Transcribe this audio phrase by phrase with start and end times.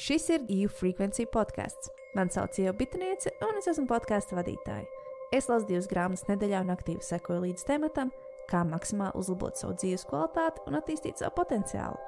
[0.00, 1.90] Šis ir EU Frequency podkāsts.
[2.16, 4.86] Mani sauc Ieva Bitniece, un es esmu podkāstu vadītāja.
[5.36, 8.08] Es lasu divas grāmatas nedēļā un aktīvi sekoju līdz tematam,
[8.48, 12.00] kā maksimāli uzlabot savu dzīves kvalitāti un attīstīt savu potenciālu.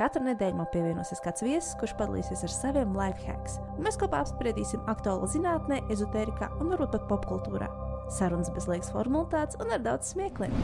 [0.00, 4.24] Katru nedēļu man pievienosies kāds viesis, kurš padalīsies ar saviem life hacks, un mēs kopā
[4.24, 7.68] apspriedīsim aktuālu zinātnē, ezotērijā un varbūt pat popkultūrā.
[8.08, 10.56] Sarunas bez liekas formalitātes un ar daudz smiekliem.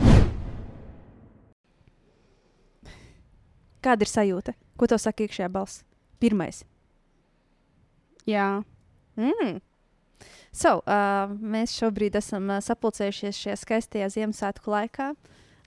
[3.84, 4.56] Kāda ir sajūta?
[4.80, 5.84] Ko tev saka iekšējā balss?
[6.24, 6.62] Pirmais.
[8.26, 8.62] Jā,
[9.14, 9.60] Mm.
[10.54, 15.12] So, uh, mēs šobrīd esam uh, sapulcējušies šajā skaistajā Ziemassvētku laikā.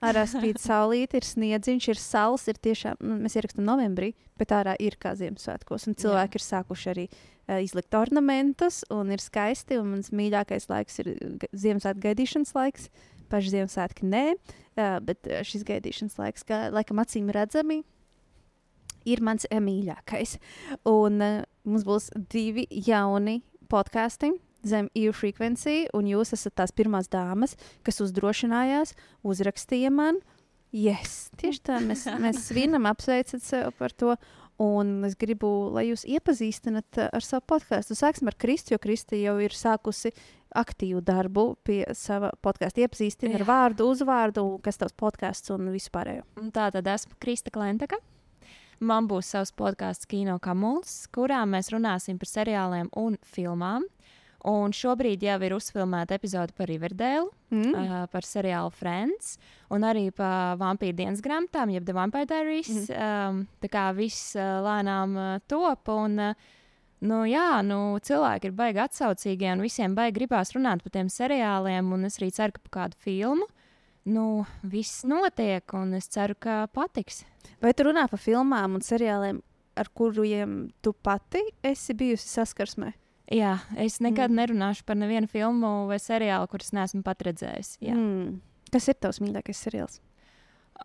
[0.04, 2.44] Ārā spīd saulīte, ir sniedziņš, ir saules.
[2.52, 4.10] Ir tiešām, nu, mēs ierakstām novembrī,
[4.40, 5.88] bet ārā ir kā Ziemassvētkos.
[5.96, 6.40] Cilvēki Jā.
[6.40, 9.80] ir sākuši arī uh, izlikt ornamentus, un ir skaisti.
[9.80, 12.88] Un mans mīļākais laiks ir ga- Ziemassvētku gaidīšanas laiks.
[13.32, 17.82] Paši Ziemassvētki nē, uh, bet uh, šis gaidīšanas laiks, kā laikam acīm redzami,
[19.08, 20.36] ir mans eh, mīļākais.
[20.90, 24.32] Un uh, mums būs divi jauni podkāsti
[24.66, 27.54] zem EU Frequency, un jūs esat tās pirmās dāmas,
[27.86, 28.94] kas uzdrošinājās,
[29.26, 30.18] uzrakstīja man.
[30.74, 34.16] Yes, tieši tā, mēs, mēs svinam, apsveicam sevi par to.
[34.58, 37.94] Un es gribu, lai jūs iepazīstināt uh, ar savu podkāstu.
[37.94, 40.10] Sāksim ar Kristu, jo Krista jau ir sākusi
[40.58, 42.82] aktīvu darbu pie sava podkāstu.
[42.82, 46.26] Iepazīstina ar vārdu, uzvārdu, kas tavs podkāsts un vispārējo.
[46.50, 48.00] Tā tad esmu Krista Klentaka.
[48.80, 53.82] Man būs savs podkāsts Kino Kamuls, kurā mēs runāsim par seriāliem un filmām.
[54.46, 57.72] Un šobrīd jau ir uzfilmēta epizode par Riverdale, Mm.
[57.74, 59.38] uh, par seriālu Friends,
[59.70, 62.68] un arī par vampīru dienas grāmatām, jeb The Vampire Diaries.
[62.90, 65.88] Mm um, tā kā viss uh, lēnām uh, top.
[65.88, 66.34] Un, uh,
[67.00, 71.92] Nu, jā, nu, cilvēki ir baigi atsaucīgi, un visiem baigi gribās runāt par tiem seriāliem.
[71.94, 73.46] Un es arī ceru, ka par kādu filmu
[74.08, 77.22] nu, viss notiek, un es ceru, ka patiks.
[77.62, 79.42] Vai tu runā par filmām un seriāliem,
[79.78, 82.92] ar kuriem tu pati esi bijusi saskarsmē?
[83.30, 84.38] Jā, es nekad Mm.
[84.40, 87.20] nerunāšu par nevienu filmu vai seriālu, kurus neesmu pat.
[87.20, 87.94] Mm.
[87.94, 88.40] Mm.
[88.72, 90.00] Kas ir tavs mīļākais seriāls?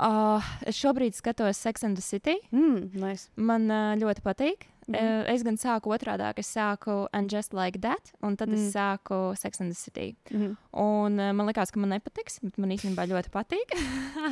[0.01, 2.39] Uh, es šobrīd skatos Sex and the City.
[2.51, 3.29] Mm, nice.
[3.35, 4.69] Man uh, ļoti patīk.
[4.87, 4.95] Mm.
[4.97, 8.49] Uh, es gan sāku otrādi, es sāku And Just Like That, un tad.
[8.51, 8.57] Mm.
[8.57, 10.15] es sāku Sex and the City.
[10.31, 10.57] Mm.
[10.73, 13.75] Un uh, man liekas, ka man nepatiks, bet man īstenībā ļoti patīk.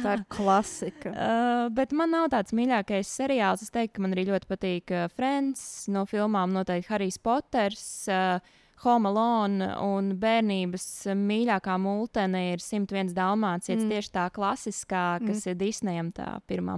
[0.04, 1.14] Tā ir klasika.
[1.14, 3.64] Uh, bet man nav tāds mīļākais seriāls.
[3.64, 7.86] Es teiktu, ka man arī ļoti patīk uh, Friends no filmām, noteikti Harijs Poters.
[8.10, 8.42] Uh,
[8.82, 10.86] Home Alone un bērnības
[11.18, 13.84] mīļākā multene ir 101 dalmācijas.
[13.84, 13.92] Mm.
[13.94, 15.52] Tieši tā klasiskā, kas mm.
[15.52, 16.78] ir Disneyam, tā pirmā.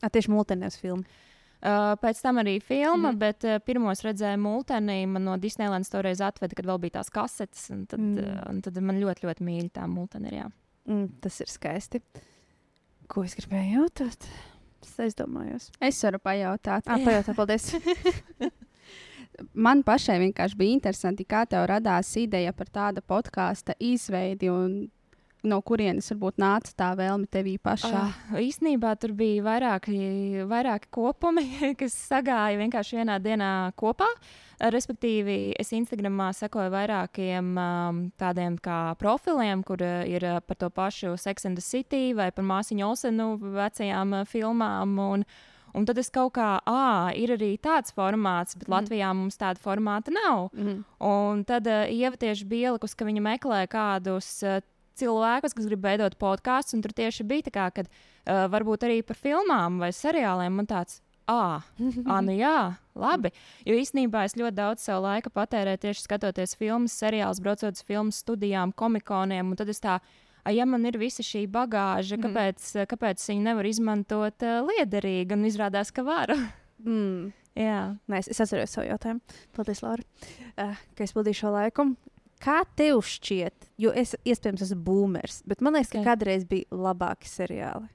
[0.00, 1.04] A, tieši multinēs filmu.
[1.60, 3.18] Uh, pēc tam arī filma, mm.
[3.20, 5.02] bet uh, pirmos redzēju multenī.
[5.10, 7.66] Man no Disneylandes toreiz atveda, kad vēl bija tās kasetes.
[7.74, 8.22] un Tad, Mm.
[8.24, 10.30] uh, un tad man ļoti, ļoti mīļa tā multene.
[10.32, 10.46] ir, jā.
[10.88, 12.00] Mm, tas ir skaisti.
[13.10, 14.24] Ko es gribēju jautāt?
[14.80, 15.68] Es aizdomājos.
[15.84, 16.86] es varu pajautāt.
[16.88, 17.74] Ah, pajautā, paldies.
[19.54, 24.50] Man pašai vienkārši bija interesanti, kā tev radās ideja par tāda podkāsta izveidi
[25.40, 28.02] no kurienes varbūt nāca tā vēlme tevī pašā.
[28.28, 29.96] Uh, īsnībā tur bija vairāki,
[30.48, 31.46] vairāki kopumi,
[31.80, 33.50] kas sagāja vienkārši vienā dienā
[33.80, 34.08] kopā.
[34.10, 40.58] Uh, Respektīvi, es Instagramā sekoju vairākiem um, tādiem kā profiliem, kur uh, ir uh, par
[40.60, 44.98] to pašu Sex and the City vai par māsiņu Olsenu vecajām uh, filmām.
[45.00, 45.24] Un,
[45.74, 48.74] un tad es kaut kā, ah, ir arī tāds formāts, bet mm.
[48.74, 50.48] Latvijā mums tāda formāta nav.
[50.54, 50.80] Mm.
[51.06, 54.60] Un tad uh, Ieva tieši bija ielikusi, ka viņa meklē kādus uh,
[55.00, 56.76] cilvēkus, kas grib veidot podkāstus.
[56.76, 61.00] Un tur tieši bija tā, kad uh, varbūt arī par filmām vai seriāliem man tāds.
[61.30, 61.62] Ah,
[62.26, 63.30] nu jā, labi.
[63.62, 68.14] Jo īsnībā es ļoti daudz savu laiku patērēju tieši skatoties filmas, seriālus, braucot uz filmu
[68.14, 69.52] studijām, komikoniem.
[69.52, 70.10] Un tad es tā, "Ai,
[70.48, 72.22] ja man ir visa šī bagāža, Mhm.
[72.24, 75.32] kāpēc, kāpēc viņi nevar izmantot uh, liederīgi?
[75.32, 76.28] Un izrādās, ka var.
[76.84, 77.32] Mm.
[77.56, 77.98] jā.
[78.08, 79.20] Nē, es atceros savu jautājumu.
[79.52, 80.02] Paldies, Laura,
[80.58, 81.96] uh, ka es pildīju šo laiku.
[82.40, 86.06] Kā tev šķiet, jo es iespējams esmu boomers, bet man liekas, ka Ok.
[86.06, 87.88] kādreiz bija labāki seriāli.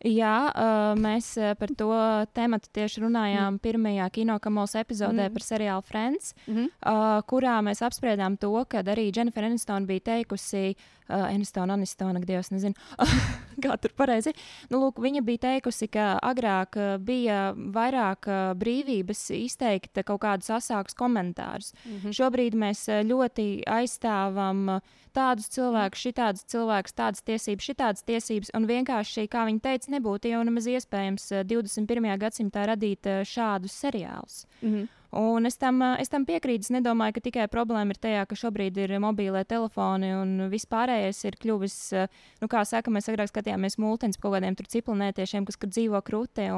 [0.00, 1.86] Jā, uh, mēs par to
[2.32, 3.60] tēmu tieši runājām mm.
[3.60, 5.28] pirmajā kinokamols epizodē Mm.
[5.28, 5.32] mm.
[5.34, 6.68] par seriālu Friends, Mm -hmm.
[6.86, 12.26] uh, kurā mēs apspriedām to, ka arī Jennifer Aniston bija teikusi, uh, Aniston, Aniston, ak,
[12.28, 12.74] Dievs, nezinu,
[13.64, 14.34] kā tur pareizi.
[14.70, 20.22] Nu, lūk, viņa bija teikusi, ka agrāk uh, bija vairāk uh, brīvības izteikt uh, kaut
[20.24, 21.72] kādus asākus komentārus.
[21.84, 22.12] Mm -hmm.
[22.16, 24.80] Šobrīd mēs eh, ļoti aizstāvam eh,
[25.16, 30.42] tādus cilvēkus, šitādus cilvēkus, tādas tiesības, šitādas tiesības, un vienkārši, kā viņi teica, nebūtu jau
[30.46, 32.18] nemaz iespējams eh, 21.
[32.18, 34.46] gadsimtā radīt eh, šādus seriālus.
[34.62, 34.88] Mm -hmm.
[35.16, 36.68] Un es tam, es tam piekrītu.
[36.68, 41.24] Es nedomāju, ka tikai problēma ir tajā, ka šobrīd ir mobīlē telefoni un viss pārējais
[41.26, 41.76] ir kļuvis,
[42.42, 46.48] nu, kā saka, mēs agrāk skatījāmies multens par kaut kādiem cipelnētiešiem, kas dzīvo krūtē.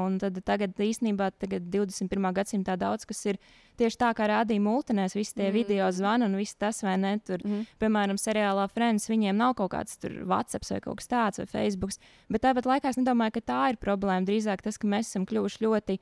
[0.45, 2.29] Tagad īstenībā, tagad 21.
[2.37, 3.41] gadsimtā daudz kas ir
[3.81, 5.55] tieši tā, kā rādīja multinēs, visi tie mm.
[5.55, 7.15] video zvani un viss tas, vai ne?
[7.25, 7.65] Tur, mm.
[7.81, 9.97] Piemēram, seriālā Friends, viņiem nav kaut kāds
[10.29, 11.97] WhatsApp vai kaut kas tāds, vai Facebook.
[12.29, 14.27] Bet tāpat laikā es nedomāju, ka tā ir problēma.
[14.29, 15.99] Drīzāk tas, ka mēs esam kļuvuši ļoti ļoti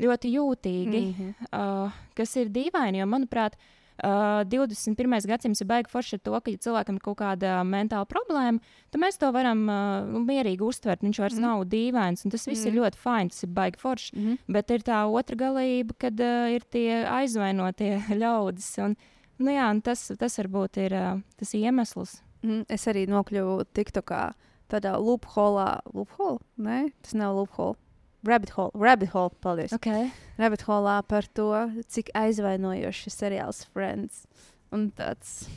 [0.00, 1.50] jūtīgi, mm -hmm.
[1.52, 3.00] uh, kas ir dīvaini.
[3.02, 5.26] Jo, manuprāt, uh, 21.
[5.26, 8.60] gadsimts ir baigi forši ar to, ka, ja cilvēkam ir kaut kāda mentāla problēma,
[8.90, 11.02] tad mēs to varam uh, mierīgi uztvert.
[11.02, 12.80] Viņš vairs mm nav dīvains, un tas viss mm ir mhm.
[12.80, 14.16] ļoti fini, tas ir baigi forši.
[14.16, 14.38] Mm.
[14.48, 18.78] Bet ir tā otra galība, kad uh, ir tie aizvainotie ļaudis.
[18.84, 18.96] Un,
[19.38, 22.20] nu, jā, tas, tas varbūt ir uh, tas iemesls.
[22.42, 24.32] Mm, es arī nokļuvu TikTokā
[24.70, 25.80] tādā loopholā.
[25.92, 26.40] Loophole?
[26.56, 27.76] Nē, tas nav loophole.
[28.26, 29.72] Rabbit Hole, Rabbit Hole, paldies.
[29.72, 30.10] Okay.
[30.38, 31.48] Rabbit Hole par to,
[31.88, 34.24] cik aizvainojošs ir seriāls Friends.
[34.74, 35.48] Un tāds,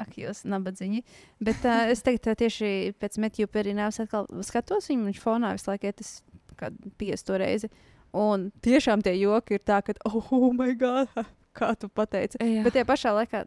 [0.00, 1.02] ak, jūs nabadzīgi.
[1.42, 5.72] Bet uh, es tagad uh, tieši pēc Metju Perināvas atkal skatos viņu, viņš fonā visu
[5.72, 6.22] laiku iet, es
[6.60, 7.72] kādu piesto reizi.
[8.16, 11.10] Un tiešām tie joki ir tā, ka, oh, oh my god,
[11.58, 12.38] kā tu pateici.
[12.38, 12.62] Jā.
[12.64, 13.44] Bet tie pašā laikā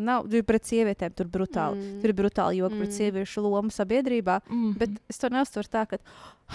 [0.00, 1.76] Nav pret sievietēm tur brutāli.
[1.76, 2.00] Mm.
[2.00, 2.82] Tur ir brutāli joki mm.
[2.82, 4.38] pret sieviešu lomu sabiedrībā.
[4.48, 4.72] Mm.
[4.80, 5.98] Bet es to neuztveru tā, ka,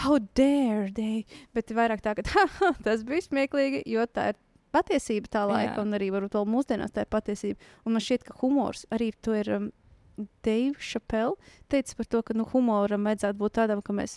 [0.03, 1.23] how dare they?
[1.53, 2.25] Bet vairāk tā, ka
[2.85, 4.39] tas bija smieklīgi, jo tā ir
[4.73, 5.83] patiesība tā laika, Jā.
[5.85, 7.61] un arī varbūt vēl mūsdienās tā ir patiesība.
[7.85, 9.53] Un man šķiet, ka humors arī to ir.
[9.59, 9.69] Um,
[10.41, 11.35] Dave Chappelle
[11.69, 14.15] teica par to, ka nu, humoram vajadzētu būt tādam, ka mēs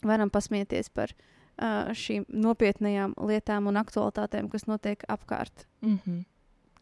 [0.00, 5.66] varam pasmieties par uh, šīm nopietnējām lietām un aktualitātēm, kas notiek apkārt.
[5.84, 6.22] Mm -hmm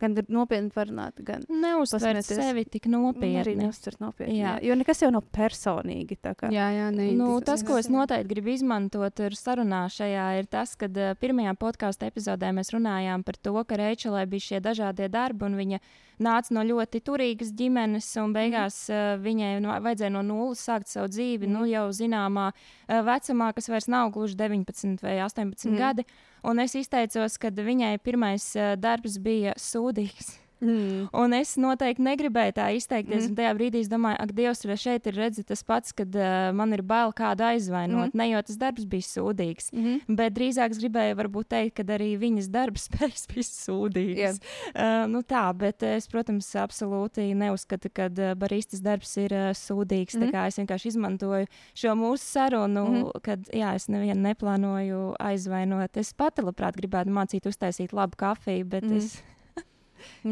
[0.03, 3.39] gan nopietni var runāt, gan neuztvert sevi tik nopietni.
[3.43, 4.37] Arī neuztvert nopietni.
[4.41, 4.57] Jā.
[4.59, 4.69] Jā.
[4.69, 6.19] Jo nekas jau nav personīgi.
[6.53, 7.09] Jā, jā, nē.
[7.19, 12.09] Nu, tas, ko es noteikti gribu izmantot sarunā šajā, ir tas, ka uh, pirmajā podkāstu
[12.09, 15.83] epizodē mēs runājām par to, ka Reičelai bija šie dažādie darbi un viņa
[16.25, 21.11] nāca no ļoti turīgas ģimenes, un beigās uh, viņai no, vajadzēja no nulles sākt savu
[21.13, 21.57] dzīvi, mm.
[21.57, 25.81] nu jau zināmā uh, vecumā, kas vairs nav gluži 19 vai 18 mm.
[25.81, 26.07] gadi.
[26.43, 30.42] Un es izteicos, ka viņai pirmais uh, darbs bija sūdīgs.
[30.63, 31.09] Mm.
[31.19, 33.27] Un es noteikti negribēju tā izteikties.
[33.27, 33.37] Mm.
[33.39, 36.73] Tajā brīdī es domāju, ak, Dievs, vai šeit ir redzams tas pats, kad uh, man
[36.77, 38.13] ir bail kādu aizvainot.
[38.13, 38.19] Mm.
[38.21, 40.17] Ne jau tas darbs bija sūdīgs, mm.
[40.19, 44.23] bet drīzāk es gribēju varbūt teikt, ka arī viņas darba spējas bija sūdīgs.
[44.23, 44.39] Yeah.
[44.73, 50.21] Uh, nu tā, bet es, protams, absolūti neuzskatu, ka uh, baristas darbs ir uh, sūdīgs.
[50.21, 50.31] Mm.
[50.47, 53.21] Es vienkārši izmantoju šo mūsu sarunu, mm.
[53.27, 55.99] kad jā, es nevienu neplānoju aizvainot.
[55.99, 59.03] Es pati labprāt gribētu mācīt uztaisīt labu kafiju, bet mm.
[59.03, 59.19] es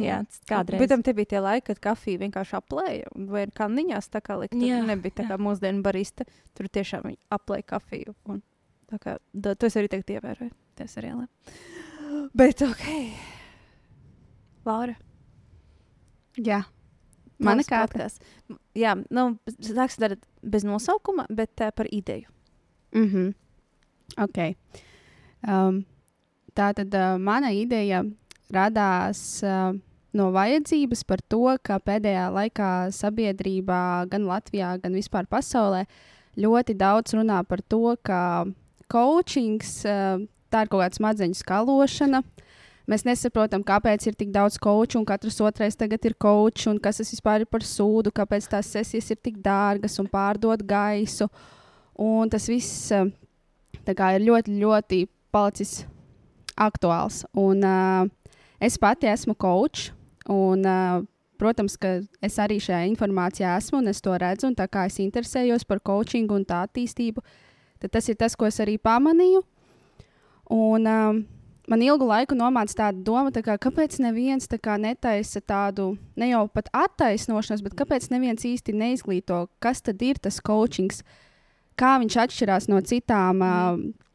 [0.05, 0.83] Jā, kādreiz.
[0.83, 4.57] Bet tam bija tie laiki, kad kafija vienkārši aplēja, vai kā niņās tā kā likt.
[4.57, 6.27] Tur nebija tā kā mūsdienu barista.
[6.57, 8.17] Tur tiešām aplēja kafiju.
[8.31, 8.43] Un,
[8.91, 10.55] tā kā da, to es arī tagad ievēroju.
[10.81, 11.55] Tas arī labi.
[12.37, 12.87] Bet ok.
[14.67, 14.97] Laura.
[16.41, 16.65] Jā.
[17.41, 18.19] Mana kārtas.
[18.77, 19.31] Jā, nu,
[19.65, 22.29] sāksim darīt bez nosaukuma, bet uh, par ideju.
[22.93, 23.31] Mhm.
[23.31, 23.39] Mm
[24.19, 24.39] ok.
[25.47, 25.85] Um,
[26.57, 28.03] tā tad uh, mana ideja
[28.55, 29.73] radās uh,
[30.17, 35.85] no vajadzības par to, ka pēdējā laikā sabiedrībā, gan Latvijā, gan vispār pasaulē,
[36.41, 38.21] ļoti daudz runā par to, ka
[38.91, 40.19] coachings uh,
[40.51, 42.23] tā ir kaut kāda smadzeņu skalošana.
[42.91, 46.99] Mēs nesaprotam, kāpēc ir tik daudz koču, un katrs otrais tagad ir kočs, un kas
[46.99, 51.29] tas vispār ir par sūdu, kāpēc tās sesijas ir tik dārgas un pārdod gaisu.
[52.01, 55.85] Un tas viss kā, ir ļoti, ļoti palicis
[56.59, 57.23] aktuāls.
[57.39, 58.11] Un, uh,
[58.61, 59.89] Es pati esmu coach,
[60.29, 61.01] un, uh,
[61.41, 64.99] protams, ka es arī šajā informācijā esmu, un es to redzu, un tā kā es
[65.01, 67.25] interesējos par coachingu un tā attīstību,
[67.81, 69.41] tad tas ir tas, ko es arī pamanīju.
[70.53, 71.23] Un, um,
[71.71, 76.29] man ilgu laiku nomāca tāda doma, tā kā, kāpēc neviens tā kā netaisa tādu, ne
[76.35, 81.01] jau pat attaisnošanos, bet kāpēc neviens īsti neizglīto, kas tad ir tas coachings,
[81.81, 83.41] kā viņš atšķirās no citām.
[83.41, 83.91] Mm.
[83.97, 84.10] Uh,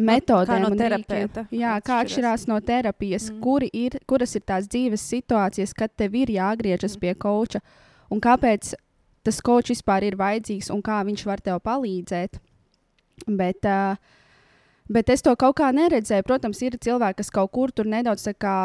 [0.00, 1.46] metodēm, no terapeita.
[1.54, 3.40] Jā, kā atšķirās no terapijas, mm.
[3.44, 7.02] kuri ir, kuras ir tās dzīves situācijas, kad tev ir jāgriežas mm.
[7.02, 7.62] pie koča,
[8.10, 8.72] un kāpēc
[9.26, 12.40] tas kočs vispār ir vajadzīgs un kā viņš var tev palīdzēt.
[13.28, 14.00] Bet, uh,
[14.88, 16.24] bet es to kaut kā neredzēju.
[16.26, 18.56] Protams, ir cilvēki, kas kaut kur tur nedaudz kā,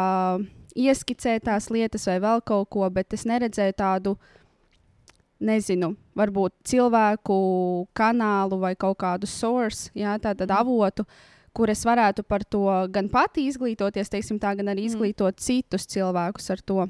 [0.76, 4.16] ieskicē tās lietas vai vēl kaut ko, bet es neredzēju tādu.
[5.36, 7.34] Nezinu, varbūt cilvēku
[7.96, 10.54] kanālu vai kaut kādu source, jā, tādu mm.
[10.56, 11.04] avotu,
[11.52, 14.94] kur es varētu par to gan pati izglītoties, teiksim, tā, gan arī mm.
[14.94, 16.86] izglītot citus cilvēkus ar to.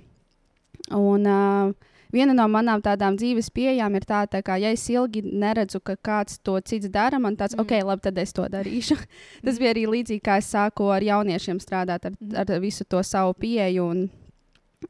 [0.95, 5.25] Un, uh, viena no manām tādām dzīves pieejām ir tā, tā ka, ja es ilgi
[5.27, 7.65] neredzu, ka kāds to cits dara, man tāds, mm.
[7.67, 8.99] ok, labi, tad es to darīšu.
[9.47, 12.39] Tas bija arī līdzīgi, kā es sāku ar jauniešiem strādāt, ar, Mhm.
[12.47, 14.07] ar visu to savu pieeju un,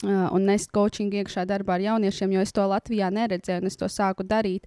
[0.05, 3.89] un nest coaching iekšā darbā ar jauniešiem, jo es to Latvijā neredzēju un es to
[3.89, 4.67] sāku darīt.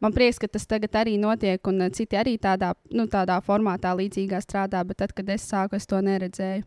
[0.00, 4.40] Man prieks, ka tas tagad arī notiek, un citi arī tādā, nu, tādā formātā līdzīgā
[4.40, 6.64] strādā, bet tad, kad es sāku, es to neredzēju.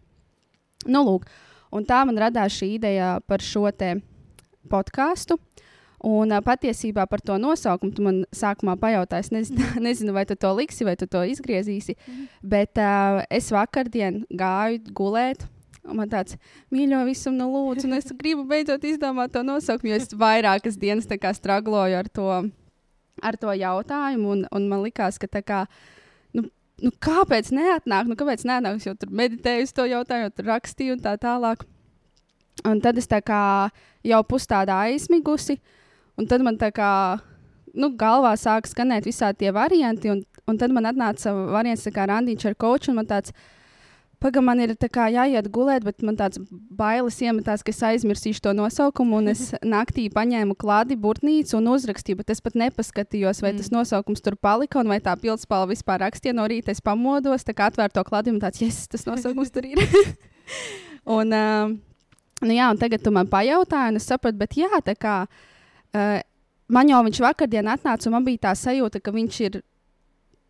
[0.86, 1.26] Nu, lūk,
[1.74, 3.70] un tā man radās šī ideja par šo
[4.70, 5.40] podkāstu.
[6.04, 10.52] Un patiesībā par to nosaukumu tu man sākumā pajautāji, es nezinu, nezinu, vai tu to
[10.58, 11.96] liksi, vai tu to izgriezīsi.
[12.44, 15.48] Bet uh, es vakardien gāju gulēt.
[15.84, 16.38] Man tāds
[16.72, 21.10] mīļo visam, nu, lūdzu, un es gribu beidzot izdomāt to nosaukumu, jo es vairākas dienas
[21.10, 22.28] stragloju ar to,
[23.22, 24.30] ar to jautājumu.
[24.32, 25.66] Un, un man likās, ka tā kā,
[26.32, 26.46] nu,
[26.80, 30.96] nu, kāpēc neatnāk, nu, kāpēc neatnāk, es jau tur meditēju to jautājumu, jau tur rakstīju
[30.96, 31.66] un tā tālāk.
[32.64, 33.44] Un tad es tā kā
[34.08, 35.58] jau pustādā aizmigusi,
[36.16, 37.20] un tad man tā kā,
[37.76, 42.48] nu, galvā sāk skanēt visādi tie varianti, un, un tad man atnāca variants, kā randiņš
[42.52, 43.36] ar koču, un man tāds,
[44.24, 46.40] Pagaidām, man ir jāiet gulēt, bet man tāds
[46.72, 49.20] bailes iemetās, ka es aizmirsīšu to nosaukumu.
[49.20, 53.60] Un es naktī paņēmu klādi, burtnīcu un uzrakstīju, bet es pat nepaskatījos, vai mm.
[53.60, 56.38] tas nosaukums tur palika un vai tā pildspalva vispār rakstīja.
[56.38, 59.68] No rīta es pamodos, tā kā atvēru to klādi un tāds, yes, tas nosaukums tur
[59.68, 59.84] ir.
[61.18, 61.76] un, uh,
[62.48, 66.18] nu jā, un tagad tu man pajautāji, un es sapratu, bet jā, tā kā uh,
[66.72, 69.62] man jau viņš vakardien atnāca, un man bija tā sajūta, ka viņš ir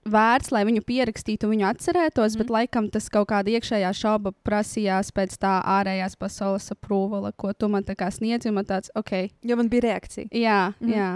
[0.06, 2.40] vērts, lai viņu pierakstītu, viņu atcerētos, mm.
[2.42, 7.70] bet laikam tas kaut kāda iekšējā šauba prasījās pēc tā ārējās pasaules aprūvala, ko tu
[7.72, 8.52] man tā kā sniedzi.
[8.52, 10.28] Man tāds, ok, Jo man bija reakcija.
[10.32, 10.90] jā, Mhm.
[10.90, 10.98] mm.
[10.98, 11.12] jā.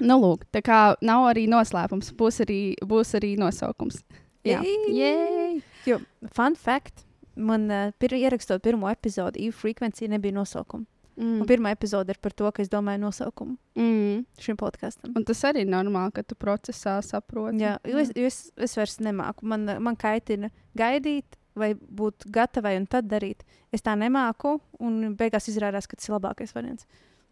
[0.00, 4.00] Nu, lūk, tā kā nav arī noslēpums, būs arī, būs arī nosaukums.
[4.42, 4.62] Jā!
[4.88, 5.60] Jej!
[5.86, 5.98] Jo,
[6.32, 7.04] fun fact,
[7.36, 10.86] man uh, pir ierakstot pirmo epizodi, EU frekvencija nebija nosaukuma.
[11.16, 11.42] Mm.
[11.42, 14.24] Un pirmā epizode ir par to, ka es domāju nosaukumu Mm.
[14.40, 15.12] šim podkāstam.
[15.16, 17.60] Un tas arī ir normāli, ka tu procesā saproti.
[17.60, 19.42] Jā, jo es, jo es, es vairs nemāku.
[19.42, 23.42] Man, man kaitina gaidīt, vai būt gatavai un tad darīt.
[23.72, 26.86] Es tā nemāku, un beigās izrādās, ka tas ir labākais variants.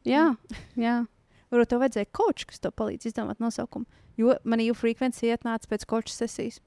[0.05, 0.37] jā,
[0.77, 1.07] jā.
[1.51, 3.87] Varbūt tev vajadzēja koču, kas tev palīdz izdomāt nosaukumu.
[4.21, 6.61] Jo man EU frekvencija ietnāca pēc koču sesijas.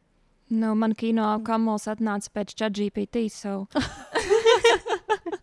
[0.49, 3.29] Nu, man kino kamols atnāca pēc ChatGPT.
[3.31, 3.67] So.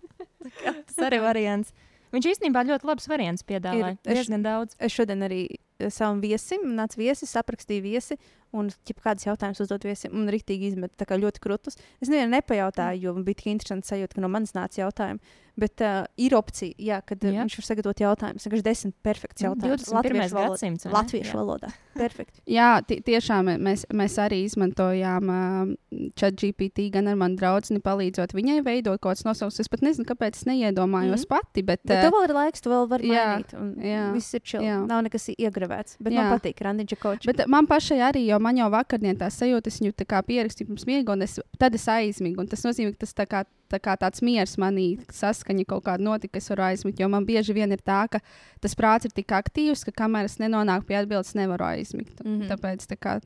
[0.64, 1.72] Tas arī variants.
[2.10, 3.94] Viņš īstenībā ļoti labs variants piedāvāja.
[4.02, 4.16] Ir.
[4.18, 4.74] Diezgan daudz.
[4.82, 8.18] Es šodien arī eh, savam viesim, nāca viesis, aprakstīja viesi,
[8.50, 11.78] un ja kādas jautājumas uzdot viesim, un rīktīgi izmet ļoti krūtus.
[12.02, 15.22] Es nevienam nepajautāju, jo man bija tik interesanti sajūta, ka no manis nāca jautājumi.
[15.60, 17.34] Bet uh, ir opcija, jā, kad Jā.
[17.36, 18.46] viņš var sagatavot jautājumus.
[18.48, 19.84] Vienkārši desmit perfekts Nu, jautājums.
[19.90, 20.30] 21.
[20.32, 20.48] valodā.
[20.54, 20.96] gadsimts, vai ne?
[20.98, 21.40] Latviešu Jā.
[21.42, 21.72] valodā.
[22.00, 22.40] Perfekti.
[22.48, 25.74] Jā, ti- tiešām mēs, mēs arī izmantojām uh,
[26.16, 29.60] ChatGPT gan ar manu draugu, palīdzot viņai veidot kaut kādas nosaukums.
[29.60, 31.26] Es pat nezinu, kāpēc es neiedomājos mm.
[31.26, 31.30] Mhm.
[31.34, 31.64] pati.
[31.66, 33.54] Bet, Bet uh, tev vēl ir laiks, tu vēl vari jā, mainīt.
[33.58, 34.72] un jā, Viss ir čili.
[34.88, 35.98] Nav nekas iegravēts.
[36.00, 36.24] Bet Jā.
[36.24, 37.28] man patīk randiņš kočs.
[37.28, 40.70] Bet man pašai arī, jo man jau vakardien tā sajūta, es viņu tā kā pierakstīju
[40.70, 42.40] pirms miega, un es, tad es aizmigu.
[42.40, 46.04] un Tas nozīmē, ka tas tā kā, tā kā tāds miers manī saskaņa kaut kāda
[46.04, 47.00] notika, es varu aizmigt.
[47.00, 48.20] Jo man bieži vien ir tā, ka
[48.62, 52.18] tas prāts ir tik aktīvs, ka kamēr es nenonāku pie atbildes, nevaru aizmigt.
[52.24, 52.40] Mm.
[52.40, 52.50] -hmm.
[52.50, 53.20] Tāpēc tā kā.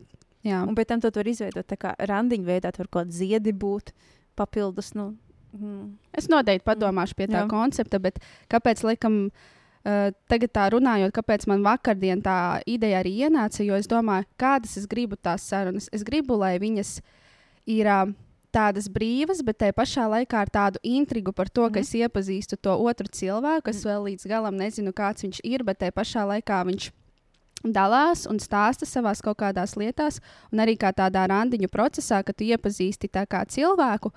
[0.44, 3.52] Jā, Un pēc tam to var izveidot tā kā randiņu veidā, tur kaut kāda ziedi
[3.52, 3.94] būt
[4.36, 4.92] papildus.
[4.94, 5.16] Nu,
[5.52, 5.96] mm.
[6.12, 7.48] Es noteikti padomāšu pie tā Jā.
[7.48, 8.20] koncepta, bet
[8.52, 13.88] kāpēc, laikam, uh, tagad tā runājot, kāpēc man vakardien tā ideja arī ienāca, jo es
[13.88, 15.88] domāju, kādas es gribu tās sarunas.
[15.92, 17.00] Es gribu, lai viņas
[17.66, 18.12] ir uh,
[18.54, 21.82] tādas brīvas, bet tajā pašā laikā ar tādu intrigu par to, ka Mhm.
[21.82, 23.68] es iepazīstu to otru cilvēku.
[23.74, 26.90] Es vēl līdz galam nezinu, kāds viņš ir, bet tajā pašā laikā viņš
[27.64, 30.20] dalās un stāsta savās kaut kādās lietās,
[30.52, 33.08] un arī kā tādā randiņu procesā, kad tu iepazīsti
[33.48, 34.12] cilvēku.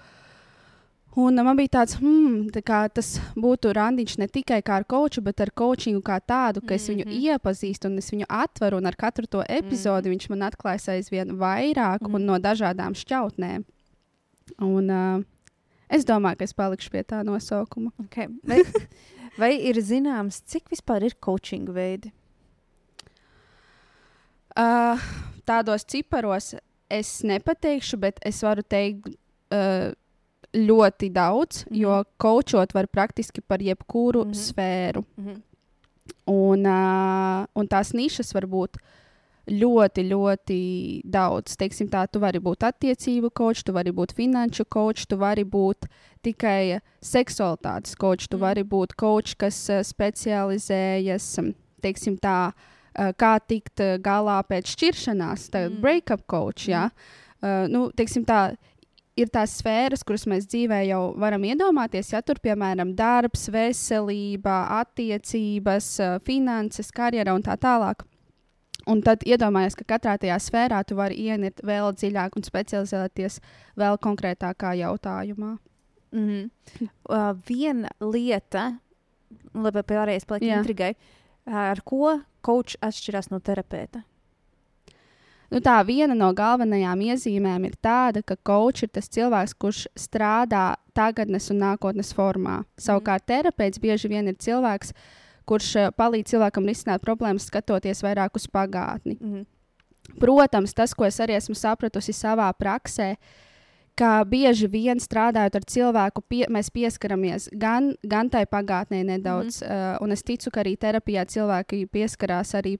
[1.17, 4.83] Un uh, man bija tāds, hmm, tā kā tas būtu randiņš ne tikai kā ar
[4.85, 7.39] koču, bet ar coachingu kā tādu, ka es viņu Mhm.
[7.39, 12.05] iepazīstu un es viņu atveru, un ar katru to epizodi viņš man atklājas aizvien vairāk
[12.05, 12.25] un Mhm.
[12.25, 13.65] no dažādām šķautnēm.
[14.63, 15.23] Un, uh,
[15.89, 17.91] es domāju, ka es palikšu pie tā nosaukuma.
[18.07, 18.29] Okay.
[18.47, 18.61] Vai,
[19.41, 22.13] vai ir zināms, cik vispār ir coaching veidi?
[24.57, 24.97] Uh,
[25.45, 26.55] tādos ciparos
[26.89, 29.11] es nepateikšu, bet es varu teikt
[29.53, 29.91] uh,
[30.57, 31.69] ļoti daudz, mm.
[31.69, 31.81] -hmm.
[31.81, 34.31] jo kočot var praktiski par jebkuru mm.
[34.31, 34.47] -hmm.
[34.47, 35.03] sfēru.
[35.17, 35.41] Mhm.
[36.27, 38.77] Un, uh, un tās nišas var būt
[39.47, 40.59] ļoti, ļoti
[41.07, 41.55] daudz.
[41.59, 45.87] Teiksim, tā, tu vari būt attiecību kočs, tu vari būt finanšu kočs, tu vari būt
[46.27, 48.39] tikai seksualitātes kočs, tu Mm.
[48.39, 48.45] mm.
[48.47, 54.73] vari būt kočs, kas uh, specializējas um, teiksim, tā, uh, kā tikt uh, galā pēc
[54.75, 55.73] šķiršanās, tā Mm.
[55.75, 55.81] mm.
[55.81, 56.67] break-up coach.
[56.67, 56.89] Ja?
[57.41, 58.57] Uh, nu, teiksim, tā,
[59.15, 62.11] ir tās sfēras, kuras mēs dzīvē jau varam iedomāties.
[62.13, 65.95] Ja tur, piemēram, darbs, veselība, attiecības,
[66.27, 68.03] finanses, karjera un tā tālāk.
[68.87, 73.39] Un tad iedomājies, ka katrā tajā sfērā tu vari ienirt vēl dziļāk un specializēties
[73.79, 75.57] vēl konkrētākā jautājumā.
[76.15, 76.89] Mm -hmm.
[77.09, 78.77] uh, viena lieta,
[79.53, 80.59] lai pārējais paliek Jā.
[80.59, 80.95] intrigai,
[81.45, 84.03] ar ko kočs atšķirās no terapeita?
[85.47, 90.75] Nu, tā viena no galvenajām iezīmēm ir tāda, ka kočs ir tas cilvēks, kurš strādā
[90.93, 92.63] tagadnes un nākotnes formā.
[92.77, 95.26] Savukārt, terapeits bieži vien ir cilvēks, kurš
[95.75, 99.17] eh, palīdz cilvēkam risināt problēmas, skatoties vairāk uz pagātni.
[99.19, 99.45] Mm -hmm.
[100.19, 103.15] Protams, tas, ko es arī esmu sapratusi savā praksē,
[103.95, 109.67] ka bieži vien strādājot ar cilvēku, pie, mēs pieskaramies gan, gan tai pagātnē nedaudz, mm
[109.67, 109.95] -hmm.
[109.95, 112.77] uh, un es ticu, ka arī terapijā cilvēki pieskarās arī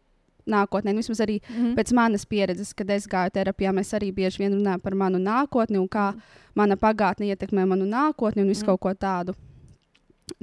[0.48, 0.94] nākotnē.
[0.94, 1.76] Nu, Vismaz arī Mm -hmm.
[1.76, 5.78] pēc manas pieredzes, kad es gāju terapijā, mēs arī bieži vien runājam par manu nākotni
[5.78, 6.14] un kā
[6.56, 8.66] mana pagātne ietekmē manu nākotni un visu Mhm.
[8.66, 9.34] kaut ko tādu.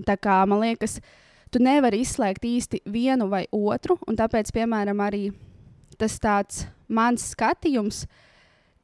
[0.07, 1.01] Tā kā man liekas,
[1.55, 5.29] tu nevari izslēgt īsti vienu vai otru, tāpēc, piemēram, arī
[5.99, 8.05] tas tāds mans skatījums.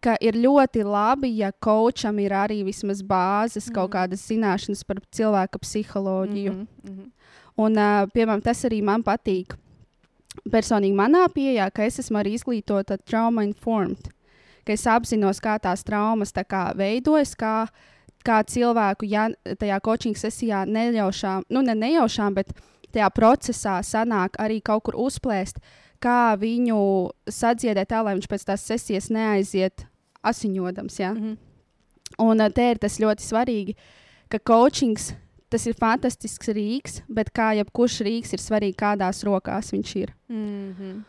[0.00, 3.74] Ka ir ļoti labi, ja kočam ir arī vismaz bāzes, mm.
[3.74, 3.96] kaut Mhm.
[3.98, 6.52] kādas zināšanas par cilvēka psiholoģiju.
[6.52, 7.10] Mm -hmm.
[7.56, 9.56] Un, uh, piemēram, tas arī man patīk.
[10.48, 14.08] Personīgi manā pieejā, ka es esmu arī izglītota trauma informed,
[14.64, 17.68] ka es apzinos, kā tās traumas tā kā veidojas, kā,
[18.24, 22.52] kā cilvēku ja, tajā coaching sesijā nejaušām, nu ne nejaušām, bet
[22.92, 25.60] tajā procesā sanāk arī kaut kur uzplēst,
[26.00, 26.80] kā viņu
[27.28, 29.86] sadziedēt tā, lai viņš pēc tās sesijas neaiziet
[30.22, 30.98] asiņodams.
[31.00, 31.12] Ja?
[31.14, 31.36] Mm -hmm.
[32.18, 33.76] Un uh, te ir tas ļoti svarīgi,
[34.28, 35.14] ka coachings
[35.48, 40.14] tas ir fantastisks rīks, bet kā jebkurš rīks, ir svarīgi, kādās rokās viņš ir.
[40.28, 41.04] Mm -hmm.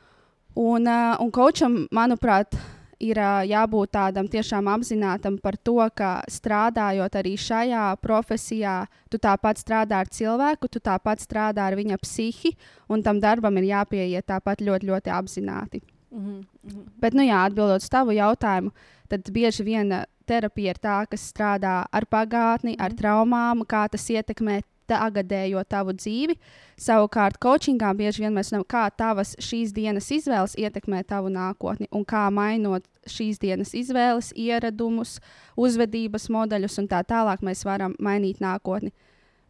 [0.56, 2.58] Un, uh, un coacham, manuprāt,
[3.01, 10.03] ir jābūt tādam tiešām apzinātam par to, ka strādājot arī šajā profesijā, tu tāpat strādā
[10.03, 12.53] ar cilvēku, tu tāpat strādā ar viņa psihi,
[12.89, 15.81] un tam darbam ir jāpieiet tāpat ļoti, ļoti apzināti.
[16.12, 16.86] Mm -hmm.
[17.00, 18.72] Bet, nu, jā, atbildot uz tavu jautājumu,
[19.08, 22.98] tad bieži vien ā, terapija ir tā, kas strādā ar pagātni, ar Mhm.
[22.98, 26.38] traumām, kā tas ietekmē tagadējo tavu dzīvi.
[26.81, 32.05] Savukārt, coachingā bieži vien mēs zinām, kā tavas šīs dienas izvēles ietekmē tavu nākotni un
[32.07, 35.19] kā mainot šīs dienas izvēles, ieradumus,
[35.60, 38.93] uzvedības modeļus un tā tālāk mēs varam mainīt nākotni.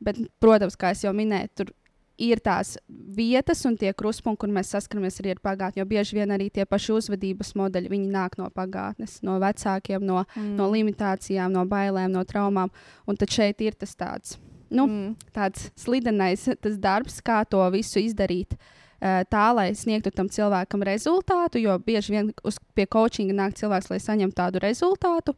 [0.02, 1.74] Bet, protams, kā jau minēju, tur
[2.22, 2.76] ir tās
[3.16, 5.82] vietas un tie kruspunkti, kur mēs saskaramies arī ar pagātni.
[5.82, 10.24] Jo bieži vien arī tie paši uzvedības modeļi viņi nāk no pagātnes, no vecākiem, no,
[10.36, 10.54] mm.
[10.60, 12.72] no limitācijām, no bailēm, no traumām.
[13.10, 14.38] Un tad šeit ir tas tāds,
[14.72, 15.32] nu, mm.
[15.36, 18.56] tāds slidenais tas darbs, kā to visu izdarīt.
[19.02, 23.92] eh, Tā, lai sniegtu tam cilvēkam rezultātu, jo bieži vien uz, pie coachinga nāk cilvēks,
[23.92, 25.36] lai saņemtu tādu rezultātu.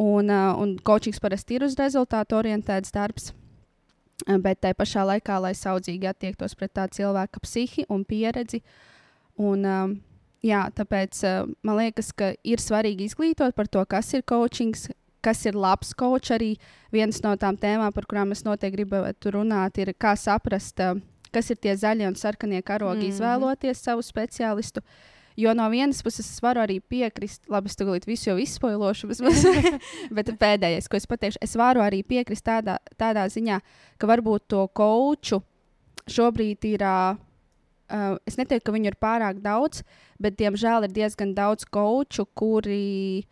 [0.00, 3.32] Un, uh, un coachings parasti ir uz rezultātu orientēts darbs.
[4.26, 8.60] Bet tajā pašā laikā, lai saudzīgi attiektos pret tā cilvēka psihi un pieredzi.
[9.40, 9.64] Un,
[10.44, 11.20] jā, tāpēc
[11.64, 14.90] man liekas, ka ir svarīgi izglītot par to, kas ir coachings,
[15.22, 16.32] kas ir labs coach.
[16.34, 16.54] Arī
[16.92, 20.98] viens no tām tēmām, par kurām es noteikti gribētu runāt, ir kā saprast, uh,
[21.34, 23.06] kas ir tie zaļie un sarkanie karogi, mm.
[23.06, 23.14] -hmm.
[23.14, 24.82] izvēloties savu speciālistu.
[25.36, 29.08] Jo no vienas puses es varu arī piekrist, labi, es tagad visu jau izspoilošu,
[30.16, 33.60] bet pēdējais, ko es pateikšu, es varu arī piekrist tādā, tādā ziņā,
[33.98, 35.40] ka varbūt to koču
[36.10, 36.82] šobrīd ir.
[36.82, 37.16] Uh,
[37.90, 39.84] uh, es neteiktu, ka viņu ir pārāk daudz,
[40.20, 43.24] bet diemžēl ir diezgan daudz koču, kuri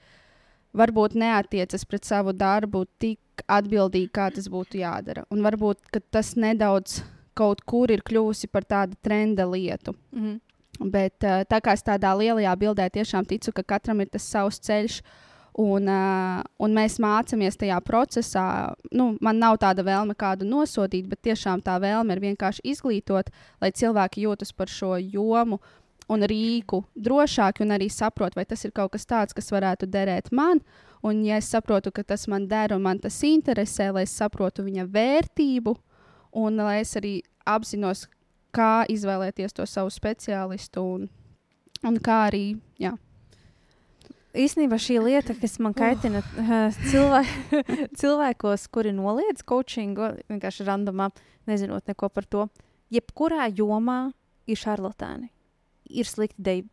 [0.77, 5.25] varbūt neatiecas pret savu darbu tik atbildīgi, kā tas būtu jādara.
[5.33, 7.03] Un varbūt tas nedaudz
[7.39, 9.95] kaut kur ir kļuvusi par tādu trenda lietu.
[10.13, 10.41] Mm -hmm.
[10.79, 14.61] Bet uh, tā kā es tādā lielajā bildē tiešām ticu, ka katram ir tas savs
[14.61, 15.01] ceļš,
[15.59, 18.75] un, uh, un mēs mācāmies tajā procesā.
[18.93, 23.71] Nu, man nav tāda vēlme kādu nosodīt, bet tiešām tā vēlme ir vienkārši izglītot, lai
[23.71, 25.59] cilvēki jūtas par šo jomu
[26.09, 30.33] un rīku drošāki un arī saprot, vai tas ir kaut kas tāds, kas varētu derēt
[30.33, 30.62] man.
[31.05, 34.64] Un, ja es saprotu, ka tas man der un man tas interesē, lai es saprotu
[34.66, 35.77] viņa vērtību,
[36.42, 38.09] un lai es arī apzinos,
[38.55, 41.07] kā izvēlēties to savu speciālistu un,
[41.87, 42.57] un kā arī.
[42.81, 42.97] Jā.
[44.38, 47.23] Īsnībā šī lieta, kas man kaitina uh, cilvē
[48.01, 51.11] cilvēkos, kuri noliedz coachingu, vienkārši randomā,
[51.49, 52.47] nezinot neko par to,
[52.92, 54.09] jebkurā jomā
[54.49, 55.31] ir šarlatāni.
[55.88, 56.64] Ir slikti deju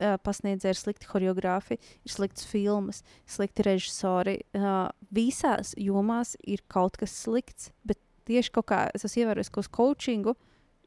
[0.00, 4.40] uh, pasniedzēji, ir slikti choreogrāfi, ir slikts filmas, slikti režisori.
[4.54, 9.60] Uh, visās jomās ir kaut kas slikts, bet tieši kaut kā es esmu ievērojis, ka
[9.60, 10.36] uz coachingu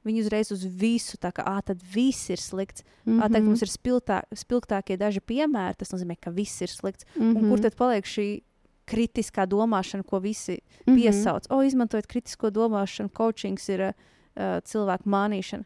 [0.03, 2.83] viņi uzreiz uz visu tā kā, ah, tad viss ir slikts.
[3.05, 3.19] Mm Mhm.
[3.19, 3.31] -hmm.
[3.31, 5.75] Tagad mums ir spiltā, spilgtākie daži piemēri.
[5.77, 7.05] Tas nozīmē, ka viss ir slikts.
[7.15, 7.31] Mm Mhm.
[7.37, 7.43] -hmm.
[7.43, 8.41] Un kur tad paliek šī
[8.85, 10.95] kritiskā domāšana, ko visi Mhm.
[10.97, 11.45] piesauc.
[11.49, 13.93] O, izmantojot kritisko domāšanu, coachings ir uh,
[14.63, 15.63] cilvēku mānīšana.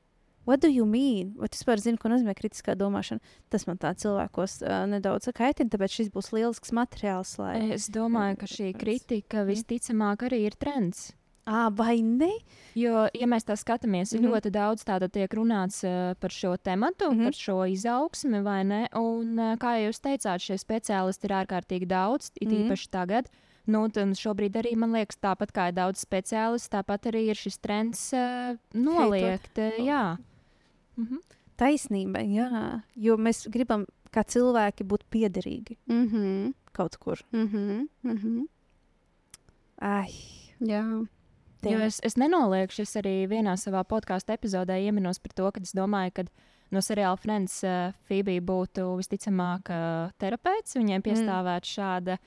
[0.47, 1.33] What do you mean?
[1.35, 3.19] Vai tu vispār zini, ko nozīmē kritiskā domāšana?
[3.51, 7.35] Tas man tā cilvēkos uh, nedaudz kaitina, tāpēc šis būs lielisks materiāls.
[7.37, 7.69] Lai...
[7.75, 11.11] Es domāju, ka šī kritika visticamāk arī ir trends.
[11.47, 12.27] À, vai ne?
[12.75, 14.25] Jo, ja mēs tā skatāmies, mm Mhm.
[14.25, 14.31] -hmm.
[14.35, 17.19] ļoti daudz tāda tiek runāts uh, par šo tematu, mm Mhm.
[17.19, 17.23] -hmm.
[17.23, 18.87] par šo izaugsmi, vai ne?
[18.95, 22.67] Un, uh, kā jūs teicāt, šie speciālisti ir ārkārtīgi daudz, it Mhm.
[22.67, 23.29] īpaši tagad.
[23.65, 28.13] Nu, šobrīd arī man liekas, tāpat kā ir daudz speciālistu, tāpat arī ir šis trends
[28.13, 29.57] uh, noliegt.
[29.57, 30.17] Uh, jā.
[30.97, 31.21] Mhm.
[31.57, 32.83] Taisnība, jā.
[32.95, 36.53] Jo mēs gribam, kā cilvēki, būt piederīgi Mhm.
[36.73, 37.17] kaut kur.
[37.33, 37.87] Mhm.
[38.03, 38.45] Mhm.
[39.81, 40.11] Ai,
[40.59, 40.83] Jā.
[41.63, 45.73] Jo es, es nenoliekšu, es arī vienā savā podkāstu epizodē ieminos par to, ka es
[45.73, 46.23] domāju, ka
[46.71, 50.77] no seriāla Friends uh, Phoebe būtu visticamāk uh, terapeits.
[50.77, 51.73] Viņai piestāvētu mm.
[51.73, 52.17] šāda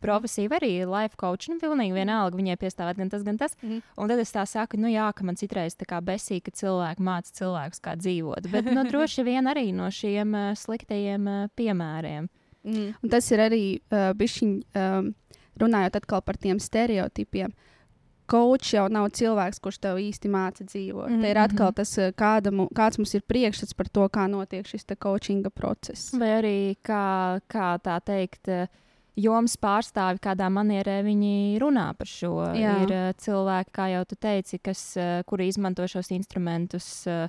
[0.00, 1.48] profesija, vai arī life coach.
[1.50, 3.56] Nu, pilnīgi vienalga, viņai piestāvētu gan tas, gan tas.
[3.62, 3.80] Mhm.
[3.96, 7.06] Un tad es tā saku, nu jā, ka man citreiz tā kā besīk, ka cilvēki
[7.06, 8.50] māca cilvēkus, kā dzīvot.
[8.50, 12.28] Bet nu, droši vien arī no šiem uh, sliktajiem uh, piemēriem.
[12.64, 12.92] mm.
[13.02, 15.12] Un tas ir arī uh, bišķiņ, um,
[15.60, 17.52] runājot atkal par tiem stereotipiem.
[18.30, 21.08] Coach jau nav cilvēks, kurš tev īsti māca dzīvot.
[21.08, 21.22] Mm -hmm.
[21.22, 21.74] Te ir atkal mhm.
[21.74, 25.50] tas, uh, kāda, mu- kāds mums ir priekšstats par to, kā notiek šis te coachinga
[25.50, 26.12] process.
[26.14, 28.68] Vai arī, kā, kā tā teikt, eh,
[29.16, 32.34] jomas pārstāvi, kādā manierē viņi runā par šo.
[32.56, 32.76] Jā.
[32.84, 37.28] Ir eh, cilvēki, kā jau tu teici, kas, eh, kuri izmanto šos instrumentus eh,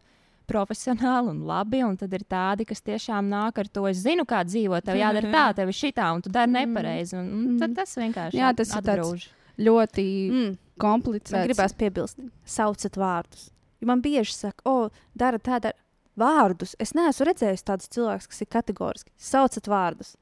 [0.52, 4.42] profesionāli un labi, un tad ir tādi, kas tiešām nāk ar to, es zinu, kā
[4.48, 7.16] dzīvot, tev jādara tā, tev ir šitā, un tu dari nepareizi.
[7.20, 7.78] Un, un tad Mhm.
[7.78, 9.28] tas vienkārši Jā, tas ir tāds atgrūž.
[9.62, 10.36] Ļoti mm.
[10.42, 10.58] Mm.
[10.82, 11.46] Man komplicēts.
[11.46, 13.50] gribās piebilst, sauciet vārdus.
[13.82, 15.72] Jo man bieži saka, o, dara tādu
[16.18, 16.76] vārdus.
[16.80, 19.12] Es neesmu redzējis tādus cilvēkus, kas ir kategoriski.
[19.18, 20.16] Sauciet vārdus.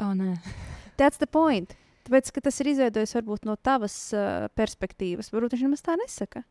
[0.00, 0.36] Oh, nē.
[1.00, 1.76] That's the point.
[2.08, 5.30] Tāpēc, ka tas ir izveidojis varbūt no tavas uh, perspektīvas.
[5.32, 6.44] Varbūt viņš nemaz tā nesaka.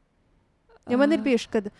[0.89, 1.25] Jo man ir Ah.
[1.25, 1.71] bijuši, kad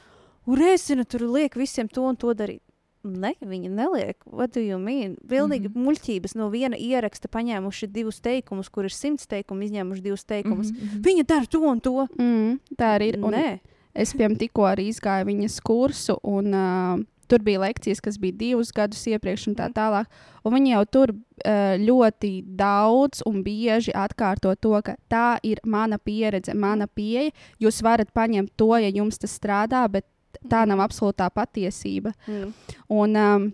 [0.49, 2.61] urēsina tur liek visiem to un to darīt.
[3.03, 4.17] Ne, viņi neliek.
[4.27, 5.15] What do you mean?
[5.23, 5.73] Pilnīgi mm.
[5.73, 5.85] -hmm.
[5.85, 10.71] muļķības no viena ieraksta paņēmuši divus teikumus, kur ir simts teikumu, izņēmuši divus teikumus.
[10.71, 10.77] Mm.
[10.77, 11.01] -hmm.
[11.05, 12.07] Viņa dara to un to.
[12.19, 13.23] Mm, tā arī ir.
[13.23, 13.59] Un Nē,
[13.99, 16.99] Es piemēram tikko arī izgāju viņas kursu, un uh,
[17.29, 20.09] tur bija lekcijas, kas bija divus gadus iepriekš, un tā tālāk.
[20.43, 25.99] Un viņi jau tur uh, ļoti daudz un bieži atkārto to, ka tā ir mana
[26.01, 27.33] pieredze, mana pieeja.
[27.61, 30.07] Jūs varat paņemt to, ja jums tas strādā, bet
[30.49, 32.13] tā nav absolūtā patiesība.
[32.27, 32.53] mm.
[32.89, 33.51] Un, um,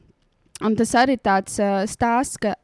[0.62, 2.56] un tas arī ir tāds uh, stāsts, ka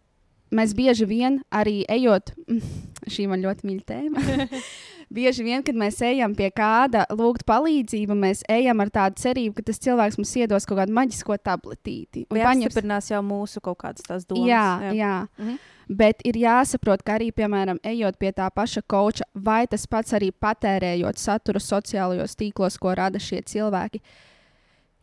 [0.51, 2.33] mēs bieži vien arī ejot,
[3.13, 4.25] šī man ļoti mīļa tēma.
[5.11, 9.65] bieži vien, kad mēs ejam pie kāda lūgt palīdzību, mēs ejam ar tādu cerību, ka
[9.67, 12.25] tas cilvēks mums iedos kaut kādu maģisko tabletīti.
[12.31, 14.47] vai apstiprinās jau mūsu kaut kādas tās domas.
[14.47, 14.93] Jā, jā.
[15.01, 15.13] jā.
[15.37, 15.55] Mhm.
[15.91, 20.31] Bet ir jāsaprot, ka arī, piemēram, ejot pie tā paša koča, vai tas pats arī
[20.31, 23.99] patērējot saturu sociālajos tīklos, ko rada šie cilvēki,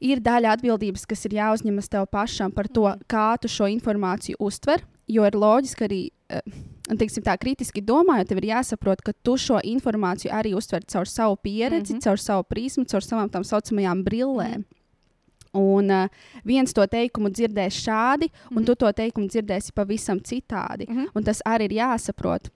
[0.01, 3.05] ir daļa atbildības, kas ir jāuzņemas tev pašam par to, Mhm.
[3.07, 4.81] kā tu šo informāciju uztver.
[5.09, 6.41] Jo ir loģiski arī, un,
[6.97, 11.37] teiksim, tā kritiski domājot, tev ir jāsaprot, ka tu šo informāciju arī uztver caur savu
[11.37, 12.01] pieredzi, Mhm.
[12.01, 14.65] caur savu prismu, caur savām tā saucamajām brillēm.
[15.55, 16.09] Un uh,
[16.45, 18.67] viens to teikumu dzirdēs šādi, un Mhm.
[18.67, 20.89] tu to teikumu dzirdēsi pavisam citādi.
[20.89, 21.07] Mhm.
[21.15, 22.49] Un tas arī ir jāsaprot.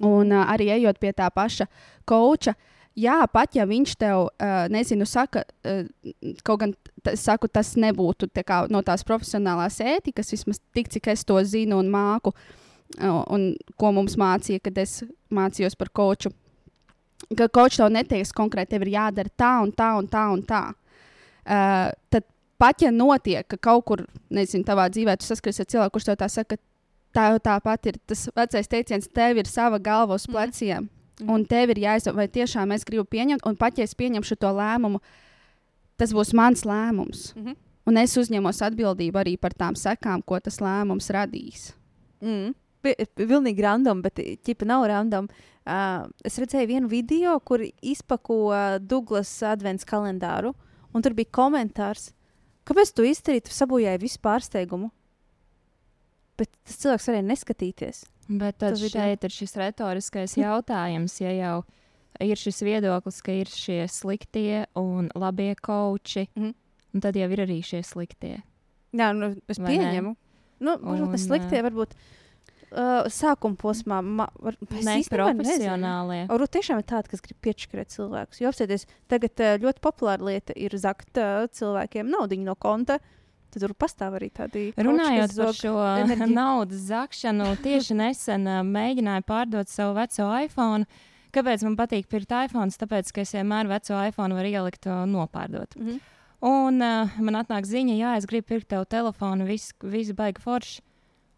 [0.00, 1.66] Un uh, arī ejot pie tā paša
[2.06, 2.54] koča,
[2.96, 5.84] jā, pat ja viņš tev, uh, nezinu, saka, uh,
[6.44, 6.74] kaut gan
[7.14, 11.78] saku, tas nebūtu tā kā, no tās profesionālās ētikas, vismaz tik, cik es to zinu
[11.78, 12.34] un māku, uh,
[13.00, 16.32] un ko mums mācīja, kad es mācījos par koču.
[17.36, 20.62] Ka kočs tev neteiks konkrēti, tev ir jādara tā un tā un tā un tā.
[21.48, 22.24] Uh, tad
[22.58, 26.16] pat ja notiek, ka kaut kur, nezinu, tavā dzīvē tu saskaries ar cilvēku, kurš tev
[26.20, 26.56] tā saka,
[27.14, 27.98] tā jau tāpat ir.
[28.06, 30.34] Tas vecais teiciens, tev ir sava galva uz Mhm.
[30.34, 30.88] pleciem,
[31.20, 31.30] Mhm.
[31.30, 34.46] un tev ir jāizsaka, vai tiešām es gribu pieņemt, un pat ja es pieņemšu to
[34.46, 35.00] lēmumu,
[35.96, 37.34] tas būs mans lēmums.
[37.34, 37.56] Mhm.
[37.86, 41.72] Un es uzņemos atbildību arī par tām sekām, ko tas lēmums radīs.
[42.20, 42.54] Mm.
[42.88, 45.28] Pi- Pilnīgi random, bet ķipa nav random.
[45.68, 50.54] Uh, es redzēju vienu video, kur izpako uh, Douglas advents kalendāru,
[50.96, 52.10] un tur bija komentārs,
[52.68, 54.88] kāpēc tu izdarīji, tu sabojāji visu pārsteigumu.
[56.38, 58.04] Bet tas cilvēks varēja neskatīties.
[58.28, 61.56] Bet tad šeit ir šis retoriskais jautājums, ja jau
[62.22, 66.52] ir šis viedoklis, ka ir šie sliktie un labie koči, Mhm.
[66.94, 68.42] un tad jau ir arī šie sliktie.
[68.92, 69.84] Jā, nu, es Vai ne?
[69.84, 70.16] pieņemu.
[70.60, 71.98] Nu, varbūt tas Un, sliktie, varbūt uh,
[72.70, 74.00] sākuma posmā.
[74.04, 75.44] Ma, var, es Ne īstenībā nezinu.
[75.44, 76.22] profesionālie.
[76.28, 78.40] Varbūt tiešām ir tādi, kas grib piečakarēt cilvēkus.
[78.42, 82.98] Jo apsēties, tagad uh, ļoti populāra lieta ir zakt uh, cilvēkiem naudu no konta.
[83.48, 85.70] Tad tur pastāv arī tādi Runājot par šo
[86.04, 86.34] enerģiju.
[86.36, 90.84] naudas zakšanu, tieši nesen uh, mēģināju pārdot savu veco iPhone.
[91.32, 92.68] Kāpēc man patīk pirkt iPhone?
[92.68, 95.76] Tāpēc, ka es vienmēr veco iPhone varu ielikt un nopārdot.
[95.80, 95.98] Mhm.
[96.38, 100.84] Un uh, man atnāk ziņa, jā, es gribu pirkt tev telefonu, viss vis baigi forši.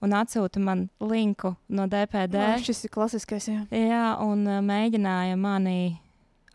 [0.00, 2.38] Un atsūta man linku no DPD.
[2.40, 3.48] Jā, šis ir klasiskais.
[3.50, 3.66] Jā.
[3.74, 6.00] Jā, un uh, mēģināja mani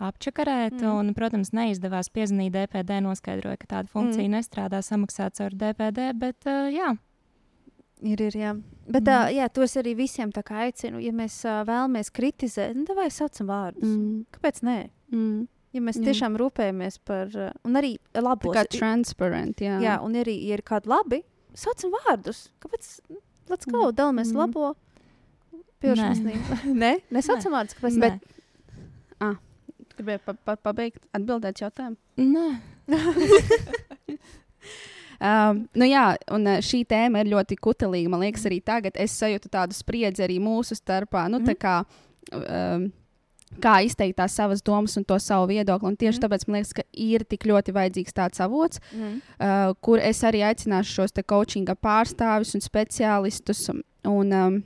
[0.01, 0.73] apčakarēt.
[0.79, 0.86] Mm.
[0.88, 0.95] Mm.
[0.99, 4.31] Un, protams, neizdevās piezvanīt DPD, noskaidroja, ka tāda funkcija Mm.
[4.31, 4.39] mm.
[4.39, 6.10] nestrādā samaksāts ar DPD.
[6.19, 6.95] Bet, uh, jā,
[8.03, 8.49] Ir, ir, jā.
[8.91, 9.12] Bet mm.
[9.13, 10.99] uh, jā, tos arī visiem tā kā aicinu.
[11.01, 13.88] Ja mēs uh, vēlamies kritizēt, nu, vai saucam vārdus.
[13.88, 14.01] Mm.
[14.10, 14.25] Mm.
[14.36, 14.75] Kāpēc nē?
[15.15, 15.45] Mm.
[15.75, 16.03] Ja mēs Jā.
[16.10, 19.79] tiešām rūpējamies par, uh, un arī Tā labos, kā transparent, jā.
[19.84, 21.21] jā, un arī, ja ir kādi labi,
[21.55, 22.45] saucam vārdus.
[22.63, 22.91] Kāpēc?
[23.49, 23.95] Let's go, Mm.
[23.99, 24.38] dalāmies Mm.
[24.41, 24.75] labo.
[25.81, 26.19] Pieaugušas
[26.65, 27.75] nē, nesaucam vārdus.
[27.77, 27.99] Kāpēc?
[27.99, 28.19] bet,
[29.21, 29.38] Bet,
[29.95, 31.95] Gribēju pa, pa, pabeigt atbildēt jautājumu.
[32.17, 32.47] nē,
[35.15, 38.10] Um, nu jā, un uh, šī tēma ir ļoti kutelīga.
[38.12, 41.23] Man liekas, arī tagad es sajūtu tādu spriedzi arī mūsu starpā.
[41.31, 41.55] Nu, mm.
[41.55, 41.75] kā,
[42.36, 42.89] um,
[43.61, 45.91] kā izteikt tās savas domas un to savu viedokli.
[45.91, 46.23] Un tieši mm.
[46.25, 49.19] tāpēc man liekas, ka ir tik ļoti vajadzīgs tāds avots, mm.
[49.39, 53.67] uh, kur es arī aicināšu šos te coachinga pārstāvis un speciālistus.
[54.05, 54.57] Un, um,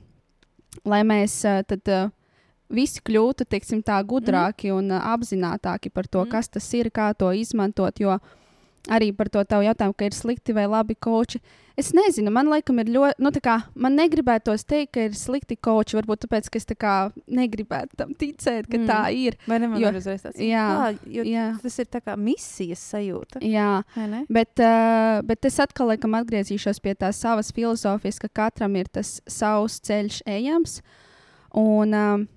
[0.84, 1.84] lai mēs uh, tad.
[1.88, 2.16] Uh,
[2.70, 4.76] Visi kļūtu teiksim, tā gudrāki mm.
[4.78, 6.30] un uh, apzinātāki par to, mm.
[6.30, 7.98] kas tas ir, kā to izmantot.
[7.98, 8.20] Jo
[8.88, 11.40] arī par to tavu jautājumu, ka ir slikti vai labi koči.
[11.76, 15.56] Es nezinu, man laikam ir ļoti, nu, tā kā man negribētos teikt, ka ir slikti
[15.56, 15.96] koči.
[15.96, 16.94] Varbūt tāpēc, ka es tā kā
[17.28, 18.86] negribētu tam ticēt, ka Mm.
[18.88, 19.36] tā ir.
[19.46, 19.68] Vai ne?
[19.80, 21.60] Jo- uzreiz tāds jā, jo jā.
[21.62, 23.40] tas ir tā kā misijas sajūta.
[23.40, 23.82] Jā,
[24.28, 29.20] bet, uh, bet es atkal laikam atgriezīšos pie tās savas filozofijas, ka katram ir tas
[29.26, 30.80] savs ceļš ejams.
[31.54, 32.28] Un, um,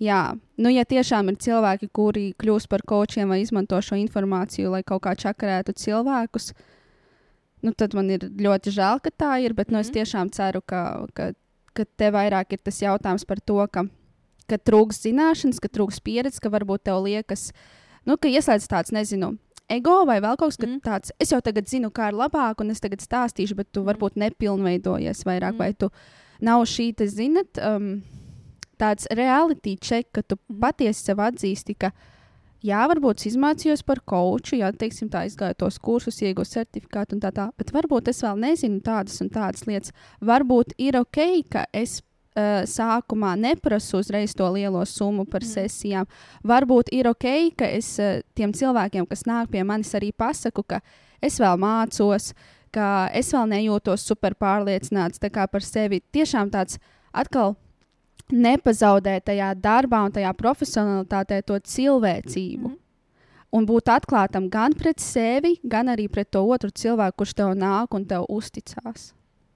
[0.00, 4.82] jā, nu, ja tiešām ir cilvēki, kuri kļūst par kočiem vai izmanto šo informāciju, lai
[4.82, 6.52] kaut kā čakarētu cilvēkus,
[7.62, 9.52] nu, tad man ir ļoti žēl, ka tā ir.
[9.54, 9.94] Bet nu, es Mhm.
[10.00, 11.32] tiešām ceru, ka, ka,
[11.74, 13.84] ka te vairāk ir tas jautājums par to, ka,
[14.48, 17.52] ka trūks zināšanas, ka trūks pieredzes, ka varbūt tev liekas,
[18.06, 19.36] nu, ka ieslēdz tāds, nezinu.
[19.70, 20.74] Ego vai vēl kaut kas Mhm.
[20.76, 20.80] mm.
[20.82, 21.10] tāds.
[21.20, 23.88] Es jau tagad zinu, kā ir labāk, un es tagad stāstīšu, bet tu Mhm.
[23.92, 25.58] varbūt nepilnveidojies vairāk, Mhm.
[25.58, 25.90] vai tu
[26.40, 28.02] nav šī, te, zinat, um,
[28.80, 30.60] tāds reality check, ka tu Mhm.
[30.60, 31.92] patiesi sev atzīsti, ka
[32.64, 37.20] jā, varbūt es izmācījos par koču, jā, teiksim, tā izgāju tos kursus, iegūstu certifikātu un
[37.20, 39.92] tā tā, bet varbūt es vēl nezinu tādas un tādas lietas.
[40.20, 42.00] Varbūt ir ok, ka es
[42.36, 45.52] uh, sākumā neprasu uzreiz to lielo summu par mm.
[45.54, 46.06] sesijām.
[46.44, 50.80] Varbūt ir ok, ka es uh, tiem cilvēkiem, kas nāk pie manis, arī pasaku, ka
[51.22, 52.32] es vēl mācos,
[52.72, 56.02] ka es vēl nejūtos super pārliecināts par sevi.
[56.12, 56.78] Tiešām tāds
[57.12, 57.56] atkal
[58.32, 62.68] nepazaudēt tajā darbā un tajā profesionalitātē to cilvēcību.
[62.68, 62.76] Mhm.
[62.76, 62.86] Mm.
[63.50, 67.96] Un būt atklātam gan pret sevi, gan arī pret to otru cilvēku, kurš tev nāk
[67.98, 69.08] un tev uzticās.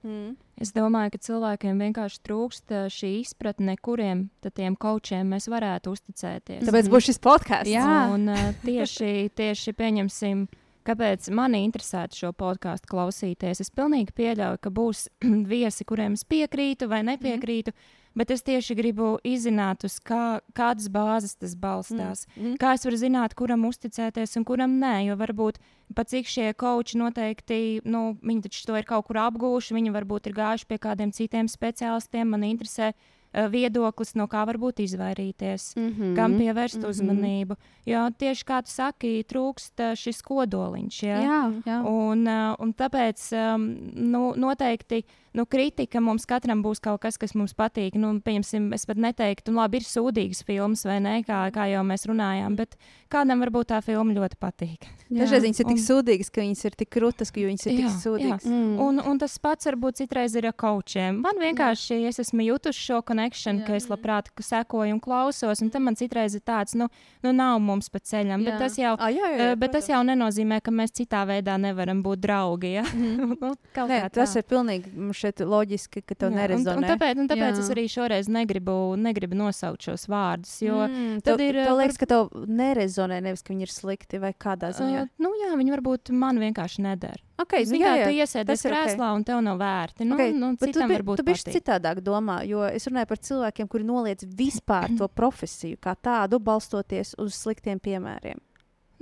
[0.03, 0.35] Mm.
[0.59, 6.67] Es domāju, ka cilvēkiem vienkārši trūkst uh, šī izpratne, kuriem tiem kočiem mēs varētu uzticēties.
[6.67, 6.91] Tāpēc Mhm.
[6.91, 7.71] būs šis podkāsts.
[7.71, 8.11] Jā.
[8.13, 10.45] Un uh, tieši, tieši pieņemsim,
[10.85, 13.61] kāpēc mani interesētu šo podkāstu klausīties.
[13.63, 15.07] Es pilnīgi pieļauju, ka būs
[15.55, 18.04] viesi, kuriem es piekrītu vai nepiekrītu, mm.
[18.15, 22.25] Bet es tieši gribu izzināt, uz kā, kādas bāzes tas balstās.
[22.35, 22.55] Mm.
[22.61, 25.59] Kā es varu zināt, kuram uzticēties un kuram nē, jo varbūt
[25.95, 30.31] pat cik šie koči noteikti, nu, viņi taču to ir kaut kur apgūši, viņi varbūt
[30.31, 32.31] ir gājuši pie kādiem citiem speciālistiem.
[32.31, 33.05] Man interesē uh,
[33.51, 35.75] viedoklis, no kā varbūt izvairīties.
[35.75, 36.15] Mm -hmm.
[36.15, 36.83] Kam pievērst mm.
[36.83, 36.89] -hmm.
[36.89, 37.55] uzmanību.
[37.85, 41.03] Jo tieši kā tu saki, trūkst uh, šis kodoliņš.
[41.03, 41.19] Ja?
[41.21, 41.83] Jā, jā.
[41.83, 43.19] Un, uh, un tāpēc
[43.55, 45.03] um, nu, noteikti
[45.35, 47.97] nu, kritika mums katram būs kaut kas, kas mums patīk.
[47.99, 51.83] Nu, pieņemsim, es pat neteiktu, nu, labi, ir sūdīgas filmas vai ne, kā, kā jau
[51.87, 52.77] mēs runājām, bet
[53.11, 54.87] kādam varbūt tā filma ļoti patīk.
[55.11, 57.85] Dažreiz viņas ir tik un- sūdīgas, ka viņas ir tik krūtas, ka viņas ir tik
[57.85, 58.45] Jā, sūdīgas.
[58.49, 58.79] Mm.
[58.81, 61.19] Un, un tas pats varbūt citreiz ir ar kočiem.
[61.21, 63.67] Man vienkārši es esmu jutusi šo connection, Jā.
[63.67, 66.87] ka es labprāt sekoju un klausos, un tam man citreiz ir tāds, nu,
[67.23, 68.43] nu nav mums pa ceļam.
[68.45, 68.59] Bet Jā.
[68.59, 71.57] tas jau, Ah, jā, jā, jā, jā, bet tas jau nenozīmē, ka mēs citā veidā
[71.61, 72.73] nevaram būt draugi.
[72.79, 72.83] Ja?
[72.83, 73.37] Mhm.
[73.41, 74.41] nu, kaut Nē, tas tā.
[74.41, 76.87] ir pilnīgi mm, šeit loģiski, ka tev Jā, un, un nerezonē.
[76.93, 77.65] tāpēc, un tāpēc Jā.
[77.65, 80.55] es arī šoreiz negribu, negribu nosaukt šos vārdus.
[80.63, 83.73] Jo, mm, tad tev, ir, tev var- liekas, ka tev nerezonē, nevis ka viņi ir
[83.73, 85.03] slikti vai kādā ziņā.
[85.03, 87.21] uh, nu, jā, viņi varbūt man vienkārši nedara.
[87.41, 88.05] okay, Zini, jā, jā.
[88.07, 90.05] tu iesēdies krēslā un tev nav vērti.
[90.07, 93.83] Nu, Okay, nu, tu, bi- tu bišķi citādāk domā, jo es runāju par cilvēkiem, kuri
[93.83, 98.39] noliedz vispār to profesiju kā tādu, balstoties uz sliktiem piemēriem.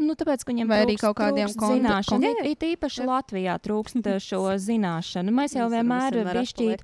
[0.08, 1.78] Nu, tāpēc, ka viņiem Vai arī trūkst- kaut kādiem kon-
[2.24, 3.06] It, it īpaši Jā.
[3.10, 5.32] Latvijā trūkst eh, šo zināšanu.
[5.32, 6.82] Mēs jau vienmēr bišķīt,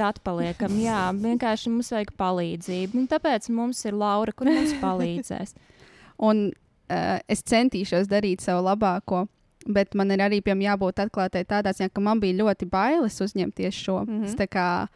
[0.00, 0.76] atpaliekam.
[0.80, 2.94] Jā, vienkārši mums vajag palīdzību.
[3.02, 5.54] Un tāpēc mums ir Laura, kur mums palīdzēs.
[6.18, 6.46] Un
[6.90, 9.26] uh, es centīšos darīt savu labāko.
[9.66, 13.74] Bet man ir arī piemēram, jābūt atklātai tādā ziņā, ka man bija ļoti bailes uzņemties
[13.74, 14.04] šo.
[14.04, 14.22] Mm Mhm.
[14.22, 14.24] -hmm.
[14.28, 14.86] Es tā kā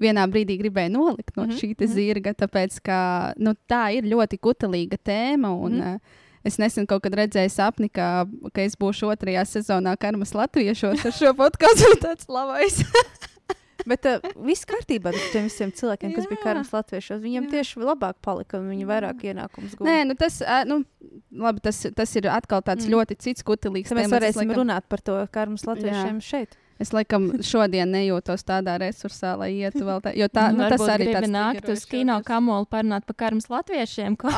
[0.00, 1.76] vienā brīdī gribēju nolikt no mm Mhm, -hmm.
[1.76, 5.50] šī zirga, tāpēc ka nu, tā ir ļoti kutelīga tēma.
[5.50, 5.82] Un, mm Mhm.
[5.88, 6.00] -hmm.
[6.44, 8.24] Es nesen kaut kad redzēju sapni, ka,
[8.54, 11.90] ka es būšu otrajā sezonā Karmas Latviešos ar šo podkāstu.
[12.00, 12.80] tāds labais.
[13.90, 16.42] Bet uh, viss kārtībā ar tiem visiem cilvēkiem, kas bija Jā.
[16.44, 17.20] karams latviešos.
[17.22, 17.50] Viņiem Jā.
[17.54, 19.88] tieši labāk palika un viņi vairāk ienākumus guva.
[19.88, 20.82] Nē, nu tas, ā, nu,
[21.32, 22.92] labi, tas, tas ir atkal tāds Mm.
[22.92, 23.88] ļoti cits kutelīgs.
[23.96, 26.58] Mēs varēsim laikam- runāt par to karams latviešiem šeit.
[26.80, 30.94] Es laikam šodien nejūtos tādā resursā, lai ietu vēl tā, jo tā, nu, tas Varbūt
[30.98, 34.16] arī tāds nākt uz kino kamolu parunāt par karmas latviešiem.
[34.20, 34.28] Ko?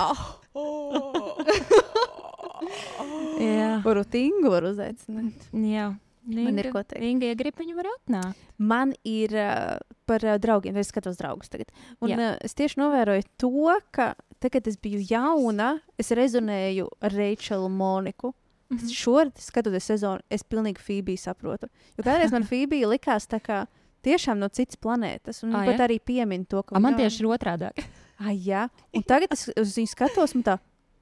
[3.42, 5.52] Jā, Varbūt Ingu var uzaicināt.
[5.52, 5.92] jā.
[6.22, 7.02] Man ir ko teikt.
[7.02, 8.42] Inga, ja grib, viņa var atnākt.
[8.62, 11.72] Man ir uh, par uh, draugiem, es skatos draugus tagad.
[11.98, 12.18] Un Jā.
[12.20, 13.50] uh, es tieši novēroju to,
[13.90, 18.30] ka tad, kad es biju jauna, es rezonēju ar Reičelu Moniku.
[18.70, 18.92] Mhm.
[18.94, 21.66] Šoreiz, skatoties sezonu, es pilnīgi Fībiju saprotu.
[21.98, 23.64] Jo kādreiz man Fībija likās tā kā
[24.06, 25.42] tiešām no citas planētas.
[25.42, 25.88] Un viņa pat ja?
[25.88, 27.74] arī piemin to, ka A, man tieši ir otrādi.
[28.22, 28.66] Ai, jā.
[28.94, 30.58] Un tagad es uz viņu skatos, un tā,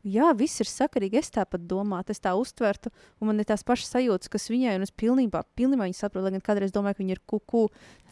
[0.06, 1.20] jā, viss ir sakarīgi.
[1.20, 4.86] Es tāpat domāju, es tā uztvertu, un man ir tās pašas sajūtas, kas viņai, un
[4.86, 6.26] es pilnībā, pilnībā viņu saprotu.
[6.28, 7.66] Lai gan kādreiz domāju, ka viņa ir kuku.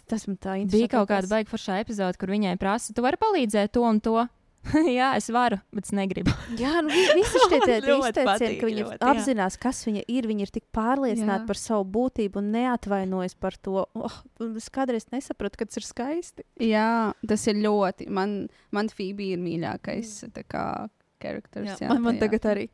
[0.09, 0.79] Tas man tā interesanti.
[0.79, 4.17] Bija kaut kāda baiga forša epizode, kur viņai prasa, tu vari palīdzēt to un to.
[4.99, 6.33] jā, es varu, bet es negribu.
[6.63, 9.13] Jā, nu, vi- visi šie izteicieni, ka viņi ļoti, jā.
[9.13, 10.29] apzinās, kas viņa ir.
[10.29, 11.49] Viņi ir tik pārliecināti Jā.
[11.49, 13.87] par savu būtību un neatvainojas par to.
[13.97, 14.19] Oh,
[14.51, 16.47] es kādreiz nesapratu, ka tas ir skaisti.
[16.69, 18.11] Jā, tas ir ļoti.
[18.13, 18.41] Man,
[18.75, 20.67] man Fībija ir mīļākais tā kā
[21.23, 21.79] charakters.
[21.81, 22.69] Jā, man, man tagad arī.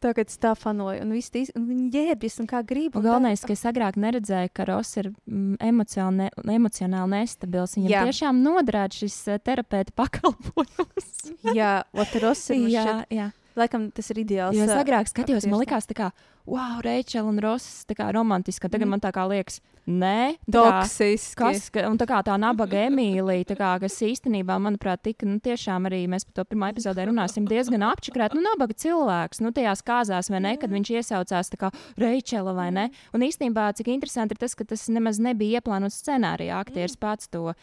[0.00, 2.94] Tagad es tā fanoju, un viss un viņi ģērbjas un kā grib.
[2.96, 7.10] Un un tā- galvenais, ka es agrāk neredzēju, ka Ross ir mm, emocionāli, ne, emocionāli
[7.18, 7.76] nestabils.
[7.76, 8.04] Viņam Jā.
[8.08, 11.10] tiešām noderētu šis uh, terapeita pakalpojums.
[11.54, 12.64] Jā, Oteros ir.
[12.76, 13.28] jā, šķiet- jā.
[13.56, 14.54] Laikam tas ir ideāls.
[14.54, 16.10] Jo es agrāk skatījos, man likās, tā kā,
[16.46, 18.68] wow, Reičela un Ross, tā kā romantiski.
[18.68, 18.90] Tagad Mhm.
[18.90, 21.34] man tā kā liekas, nē, Toksiski.
[21.36, 25.40] kas, ka, un tā kā tā nabaga Emīlija, tā kā, kas īstenībā, manuprāt, tika, nu,
[25.40, 29.82] tiešām arī mēs par to pirmā epizodē runāsim, diezgan apčakrēt, nu, nabaga cilvēks, nu, tajās
[29.82, 32.90] kāzās, vai ne, kad viņš iesaucās tā kā Reičela vai ne.
[33.12, 37.48] Un īstenībā, cik interesanti ir tas, ka tas nemaz nebija ieplānots scenārijā, aktieris pats to
[37.50, 37.54] uh,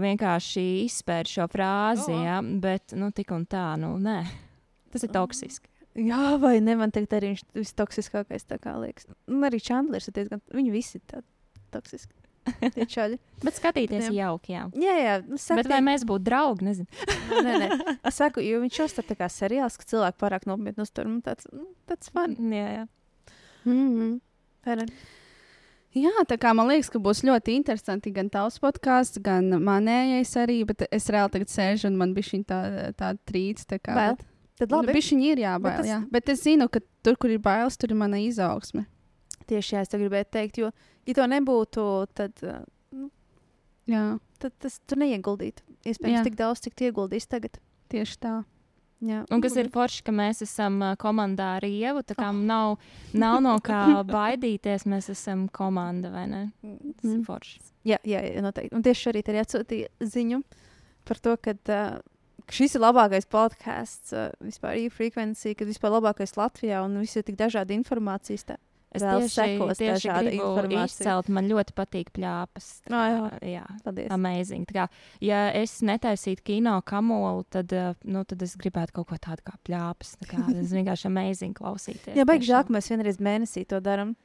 [0.00, 2.24] vienkārši izspēr šo frāzi, Oh.
[2.24, 4.24] ja, bet, nu, tik un tā, nu, nē.
[4.90, 5.70] Tas ir toksiski.
[5.98, 6.76] Jā, vai ne?
[6.78, 8.46] Man tagad arī viņš ir vistoksiskākais.
[9.30, 10.42] Un arī Čandlers ir diezgan.
[10.54, 11.26] Viņi visi ir tādi
[11.74, 12.14] toksiski.
[13.44, 14.30] Bet skatīties Jā.
[14.30, 14.64] jauki, jā.
[14.80, 15.14] Jā, jā.
[15.26, 16.66] Nu, saku, Bet vai mēs būtu draugi?
[16.66, 16.88] Nezinu.
[17.44, 17.68] nē, nē.
[18.08, 21.08] Es saku, jo viņš jau tā kā seriāls, ka cilvēki pārāk nopietni uztver.
[21.10, 22.36] Man tāds, nu, tāds fun.
[22.54, 22.84] Jā, jā.
[23.68, 24.20] Mm
[24.80, 24.86] ne?
[25.90, 30.60] Jā, tā kā man liekas, ka būs ļoti interesanti gan tavs podkāsts, gan manējais arī.
[30.68, 32.60] Bet es reāli tagad sēžu un man bija šī tā,
[32.94, 33.64] tā trīc.
[33.66, 34.20] Tā kā, Bail?
[34.60, 34.92] Tad labi.
[34.92, 35.98] Bišķiņi Nu, ir jābail, Bet tas- jā.
[36.12, 38.84] bet es zinu, ka tur, kur ir bailes, tur ir mana izaugsme.
[39.48, 40.68] Tieši jā, es to gribēju teikt, jo,
[41.08, 42.60] ja to nebūtu, tad, uh,
[43.90, 45.64] Jā, tad tas tur neieguldītu.
[45.88, 46.24] Iespējams, Jā.
[46.28, 47.58] tik daudz, cik tu ieguldīsi tagad.
[47.90, 48.44] tieši tā.
[49.02, 49.24] Jā.
[49.32, 52.02] Un kas ir forši, ka mēs esam uh, komandā ar Ievu.
[52.06, 52.32] Tā kā Oh.
[52.36, 52.78] nav,
[53.14, 56.52] nav no kā baidīties, mēs esam komanda, vai ne?
[56.62, 57.24] Tas ir Mm.
[57.24, 57.58] forši.
[57.84, 58.72] Jā, jā, jā, noteikti.
[58.76, 60.42] Un tieši šorīt arī atsūtīja ziņu
[61.04, 61.98] par to, ka uh,
[62.54, 67.38] šis ir labākais podkāsts uh, vispār, e-frequency, kad vispār labākais Latvijā un viss ir tik
[67.40, 68.46] dažādi informācijas.
[68.48, 68.58] Tā.
[68.90, 71.04] Es Vēl tieši, sekos tieši dažāda gribu informācija.
[71.04, 72.70] izcelt, man ļoti patīk pļāpas.
[72.88, 73.62] Tā Ā, kā, jā.
[73.84, 74.08] Paldies.
[74.16, 74.66] Amazing.
[74.66, 74.86] Tā kā,
[75.22, 79.54] ja es netaisītu kino kamolu, tad, uh, nu, tad es gribētu kaut ko tādu kā
[79.68, 80.16] pļāpas.
[80.24, 82.18] Tā kā, tas vienkārši amazing klausīties.
[82.18, 84.16] Jā, baigi ka mēs vienreiz mēnesī to darām.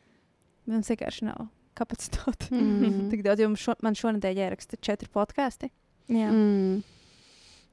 [0.65, 1.45] Mums vienkārši nav
[1.77, 2.49] kapacitāte.
[2.49, 3.05] Mm.
[3.13, 5.69] Tik daudz, jo mums šo, man šonadēļ jāraksta četri podkāsti.
[6.09, 6.31] Jā.
[6.31, 6.81] Mm.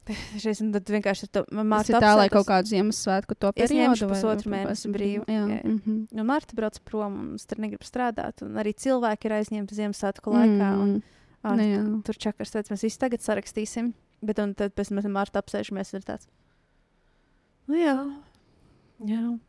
[0.43, 3.69] Šis un tad vienkārši ar to Tas ir tā, lai kaut kādu Ziemassvētku to Es
[3.71, 5.23] periodu ņemšu vai- pusotru mēnesi brīvu.
[5.31, 5.59] Jā, Jā.
[5.63, 5.99] mm -hmm.
[6.11, 8.41] Nu, Marta brauc prom, un es tur negribu strādāt.
[8.41, 10.69] Un arī cilvēki ir aizņemti Ziemassvētku laikā.
[10.75, 10.81] Mm.
[10.81, 11.03] Un,
[11.43, 12.01] ā, Nu, jā.
[12.03, 13.93] tur čakars teica, mēs visi tagad sarakstīsim.
[14.21, 15.93] Bet un tad pēc tam ar Martu apsēžamies.
[15.93, 16.27] Un ir tāds,
[17.67, 18.13] nu jā.
[19.05, 19.39] jā.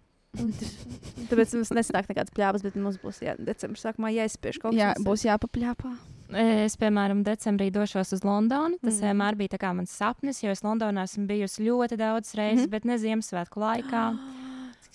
[1.31, 4.81] Tāpēc mums nesanāk nekādas pļāvas, bet mums būs jā, decembrī sākumā jāizspiež kaut kas.
[4.81, 5.97] jā, būs jāpapļāpā.
[6.33, 8.79] Es, piemēram, decembrī došos uz Londonu.
[8.83, 9.05] Tas Mm.
[9.13, 12.67] vienmēr bija mans sapnis, jo es Londonā esmu bijusi ļoti daudz reizes, Mhm.
[12.67, 12.71] mm.
[12.71, 14.19] bet ne Ziemassvētku laikā.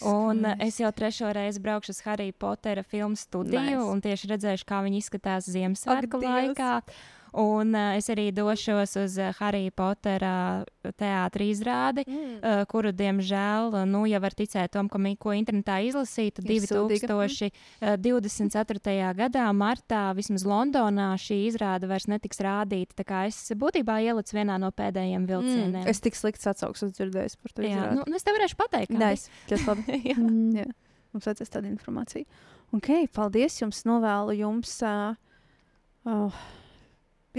[0.01, 0.61] Un skaisti.
[0.67, 3.91] es jau trešo reizi braukšu uz Harry Pottera filmu studiju Nice.
[3.91, 6.83] un tieši redzēšu, kā viņi izskatās Ziemassvētku Dievs.
[7.33, 10.63] Un uh, es arī došos uz uh, Harry Pottera
[10.97, 12.05] teātrī izrādi.
[12.07, 12.39] Mm.
[12.41, 17.51] Uh, kuru, diemžēl, nu, ja var ticēt tam, ko, mi- ko internetā izlasītu, Ir sūdīga.
[17.81, 19.13] 2024.
[19.17, 22.97] gadā, martā, vismaz Londonā, šī izrāde vairs netiks rādīta.
[22.99, 25.83] Tā kā es būtībā ielicu vienā no pēdējiem vilcieniem.
[25.83, 25.89] Mm.
[25.91, 27.63] Es tik slikts atsauksmes dzirdēju par to.
[27.65, 27.95] Jā, izrādi.
[27.99, 29.29] nu, nu, es tev varēšu pateikt, kā Nice.
[29.51, 29.85] Ļoti labi.
[29.87, 30.01] bija.
[30.09, 30.17] Jā.
[30.19, 30.53] Mm.
[30.59, 30.67] Jā.
[31.13, 32.25] Mums vajadzēs tādu informāciju.
[32.77, 33.79] Ok, paldies jums.
[33.89, 34.75] Novēlu jums.
[34.85, 35.15] Uh,
[36.05, 36.43] uh,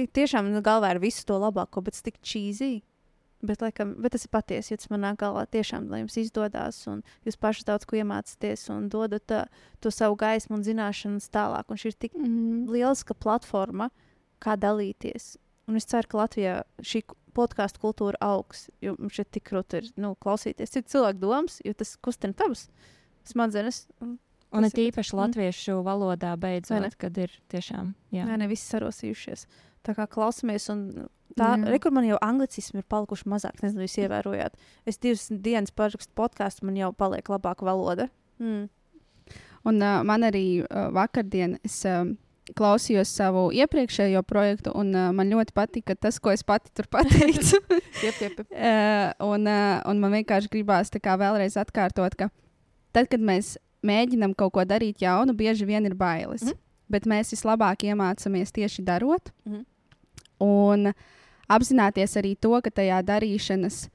[0.07, 2.83] tiešām nu, galvā ir visu to labāko, bet tik čīzīgi.
[3.41, 7.39] Bet, laikam, bet tas ir patiesi, jo tas manā galvā tiešām, jums izdodas, un jūs
[7.41, 9.47] paši daudz ko iemācāties un dodat uh,
[9.81, 11.73] to savu gaismu un zināšanas tālāk.
[11.73, 12.69] Un šī ir tik Mm.
[12.69, 13.89] lieliska platforma,
[14.45, 15.39] kā dalīties.
[15.69, 19.91] Un es ceru, ka Latvijā šī podkāstu kultūra augs, jo mums šeit tik grūti ir
[19.97, 22.69] nu, klausīties citu cilvēku domas, jo tas kustina tavas
[23.25, 23.87] smadzenes.
[24.03, 24.19] Un,
[24.51, 25.19] Un it īpaši mm.
[25.21, 27.93] latviešu valodā beidzot, kad ir tiešām.
[28.11, 28.25] Jā.
[28.27, 29.45] Nē, ne visi sarosījušies.
[29.87, 30.81] Tā kā klausamies, un
[31.39, 33.63] tā rekur man jau anglicismi ir palikuši mazāk.
[33.65, 34.59] Nezinu, jūs ievērojāt.
[34.89, 38.11] Es divas dienas parakstu podkāstu, man jau paliek labāka valoda.
[38.43, 38.69] Mm.
[39.71, 42.15] Un uh, man arī uh, vakardien es um,
[42.57, 47.61] klausījos savu iepriekšējo projektu, un uh, man ļoti patika tas, ko es pati tur pateicu.
[48.05, 48.39] Jep, jep.
[48.49, 52.31] Uh, un, uh, un man vienkārši gribās tā kā vēlreiz atkārtot, ka
[52.97, 56.45] tad, kad mēs mēģinām kaut ko darīt jaunu, bieži vien ir bailes.
[56.45, 56.53] Mm.
[56.53, 56.67] -hmm.
[56.91, 59.31] Bet mēs vislabāk iemācāmies tieši darot.
[59.47, 59.65] Mhm.
[60.41, 60.93] Un
[61.49, 63.89] apzināties arī to, ka tajā darīšanas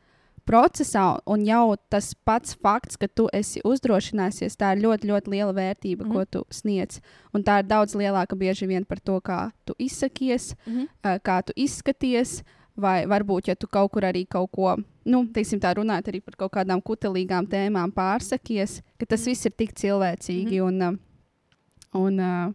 [0.45, 5.53] procesā, un jau tas pats fakts, ka tu esi uzdrošināsies, tā ir ļoti, ļoti liela
[5.57, 6.11] vērtība, mm.
[6.11, 6.13] -hmm.
[6.13, 6.99] ko tu sniedz.
[7.33, 10.81] Un tā ir daudz lielāka bieži vien par to, kā tu izsakies, Mhm.
[11.03, 12.43] uh, kā tu izskaties.
[12.77, 14.75] Vai varbūt, ja tu kaut kur arī kaut ko,
[15.05, 19.29] nu, teiksim, tā runāt arī par kaut kādām kutelīgām tēmām, pārsakies, ka tas Mhm.
[19.29, 20.61] viss ir tik cilvēcīgi.
[20.61, 20.97] Un, uh,
[21.93, 22.53] un, uh,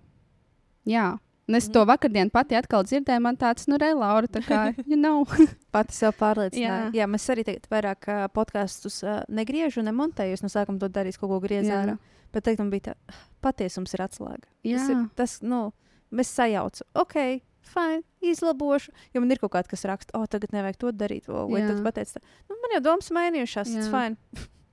[0.86, 1.18] jā,
[1.48, 1.72] un es Mhm.
[1.72, 5.24] to vakardien pati atkal dzirdēju, man tāds, nu, re, Laura, tā kā, you know.
[5.72, 6.92] Pati sev pārliecināja.
[6.92, 7.04] Jā.
[7.04, 7.06] Jā.
[7.10, 10.32] Mēs arī tagad vairāk uh, podkāstus uh, negriežam, nemontēju.
[10.38, 11.98] Es no sākuma to darīju, kaut ko griezu ārā.
[12.32, 12.94] Bet teikt, man bija tā,
[13.42, 14.46] patiesums ir atslēga.
[14.62, 14.90] Tas Jā.
[14.90, 15.72] ir tas, nu,
[16.14, 16.86] mēs sajaucam.
[16.94, 17.16] Ok,
[17.62, 18.90] fine, izlabošu.
[19.14, 21.26] Jo man ir kaut kāda, kas raksta, o, oh, tagad nevajag to darīt.
[21.28, 23.74] O, vai tad pateic, tā, nu, man jau domas mainījušās.
[23.74, 24.16] Tas fine.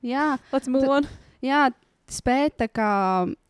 [0.06, 1.08] jā, Let's move Tu- on.
[1.42, 1.64] jā,
[2.08, 2.58] spēt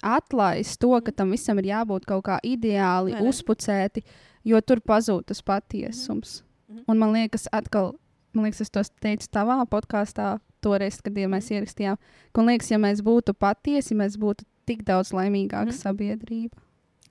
[0.03, 4.03] atlaist to, ka tam visam ir jābūt kaut kā ideāli, Vai uzpucēti,
[4.45, 6.41] jo tur pazūd tas patiesums.
[6.70, 6.84] Mhm.
[6.88, 7.95] Un man liekas, atkal,
[8.34, 11.36] man liekas, es to teicu tavā podkāstā, toreiz, kad ja Mhm.
[11.38, 11.97] mēs ierakstījām.
[12.34, 15.78] ka Man liekas, ja mēs būtu patiesi, mēs būtu tik daudz laimīgāka Mhm.
[15.78, 16.58] sabiedrība.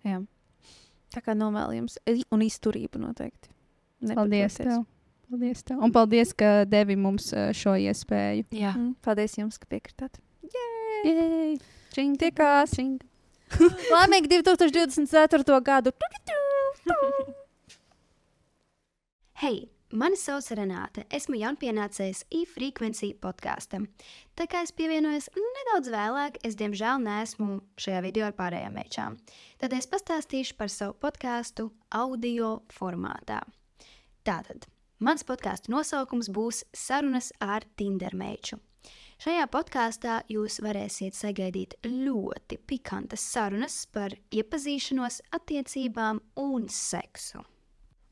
[0.04, 0.26] Jā.
[1.14, 3.48] Tā kā novēlu jums i- un izturību noteikti.
[4.02, 4.58] Paldies Nepadoties.
[4.58, 4.86] tev!
[5.30, 5.82] Paldies tev!
[5.82, 8.44] Un paldies, ka devi mums eh, šo iespēju.
[8.50, 8.74] Jā.
[8.76, 10.18] Mm, paldies jums, ka piekritāt.
[11.06, 11.58] Jej!
[11.94, 12.72] Čing, Tikās!
[12.74, 12.98] čing.
[13.94, 15.60] Laimīgi 2024.
[15.62, 15.92] gadu!
[19.42, 21.04] Hei, mani sauc Renāte.
[21.14, 23.86] Esmu jaunpienācējs e-frequency podkāstam.
[24.34, 29.22] Tā kā es pievienojos nedaudz vēlāk, es diemžēl neesmu šajā video ar pārējām mečām.
[29.62, 33.44] Tad es pastāstīšu par savu podkāstu audio formātā.
[34.26, 34.66] Tātad,
[34.98, 38.58] mans podkāstu nosaukums būs Sarunas ar Tindermeču.
[39.16, 47.40] Šajā podkāstā jūs varēsiet sagaidīt ļoti pikantas sarunas par iepazīšanos, attiecībām un seksu.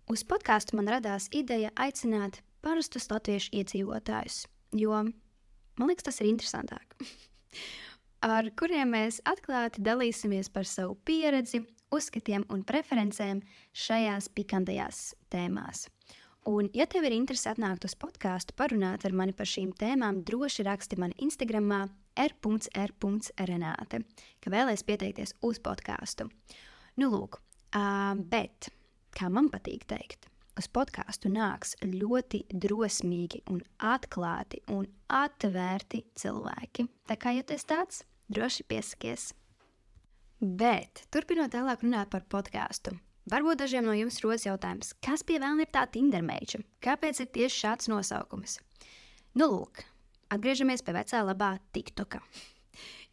[0.09, 4.47] Uz podkāstu man radās ideja aicināt parastus latviešu iedzīvotājus,
[4.81, 6.97] jo man liekas, tas ir interesantāk.
[8.35, 11.61] Ar kuriem mēs atklāti dalīsimies par savu pieredzi,
[11.93, 13.45] uzskatiem un preferencēm
[13.77, 15.85] šajās pikantajās tēmās.
[16.45, 20.67] Un, ja tev ir interese atnākt uz podkāstu, parunāt ar mani par šīm tēmām, droši
[20.67, 21.73] raksti man Instagram
[22.21, 24.01] r.r.renāte,
[24.45, 26.29] ka vēlēs pieteikties uz podkāstu.
[27.01, 28.69] Nu, lūk, uh, bet
[29.17, 30.29] kā man patīk teikt,
[30.61, 36.87] uz podkāstu nāks ļoti drosmīgi, un atklāti un atvērti cilvēki.
[37.09, 39.33] Tā kā esat tāds, droši piesakies.
[40.45, 42.93] Bet, turpinot tālāk runāt par podkāstu,
[43.31, 46.61] varbūt dažiem no jums rodas jautājums, kas pie vēlna ir tā Tindermeiča?
[46.85, 48.59] Kāpēc ir tieši šāds nosaukums?
[49.35, 49.85] Nu, lūk,
[50.35, 52.21] atgriežamies pie vecā labā TikToka.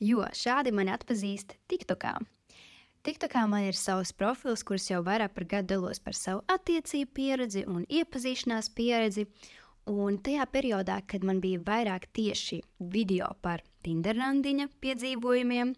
[0.01, 2.16] Jo šādi mani atpazīst TikTokā.
[3.05, 7.64] TikTokā man ir savs profils, kurš jau vairāk par gadu dalos par savu attiecību pieredzi
[7.70, 9.26] un iepazīšanās pieredzi.
[9.89, 12.59] Un tajā periodā, kad man bija vairāk tieši
[12.93, 15.74] video par Tinderrandiņa piedzīvojumiem,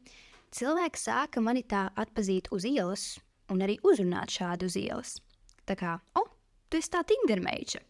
[0.52, 3.06] cilvēki sāka mani tā atpazīt uz ielas
[3.52, 5.16] un arī uzrunāt šādu uz ielas.
[5.68, 6.30] Tā kā, oh,
[6.70, 7.82] tu esi tā Tindermeiča!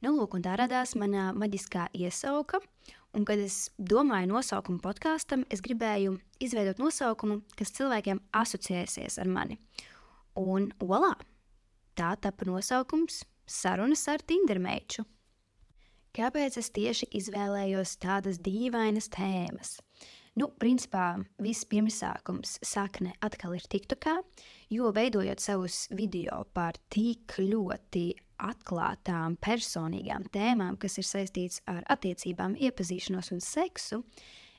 [0.00, 2.62] Nu, lūk, tā radās mana maģiskā iesauka.
[3.12, 9.58] Un, kad es domāju nosaukumu podkāstam, es gribēju izveidot nosaukumu, kas cilvēkiem asociēsies ar mani.
[10.38, 11.16] Un, olā,
[11.98, 15.02] tā tapa nosaukums Sarunas ar Tindermeiču.
[16.14, 19.76] Kāpēc es tieši izvēlējos tādas dīvainas tēmas?
[20.38, 24.14] Nu, principā viss pirmsākums sakne atkal ir TikTokā,
[24.70, 28.04] jo veidojot savus video par tik ļoti
[28.40, 34.04] atklātām, personīgām tēmām, kas ir saistītas ar attiecībām, iepazīšanos un seksu,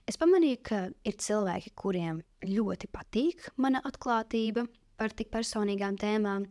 [0.09, 4.65] Es pamanīju, ka ir cilvēki, kuriem ļoti patīk mana atklātība
[4.97, 6.47] par tik personīgām tēmām,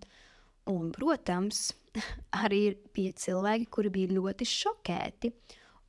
[0.70, 1.72] un, protams,
[2.44, 5.32] arī bija cilvēki, kuri bija ļoti šokēti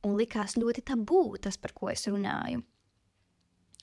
[0.08, 2.64] un likās ļoti tabū tas, par ko es runāju.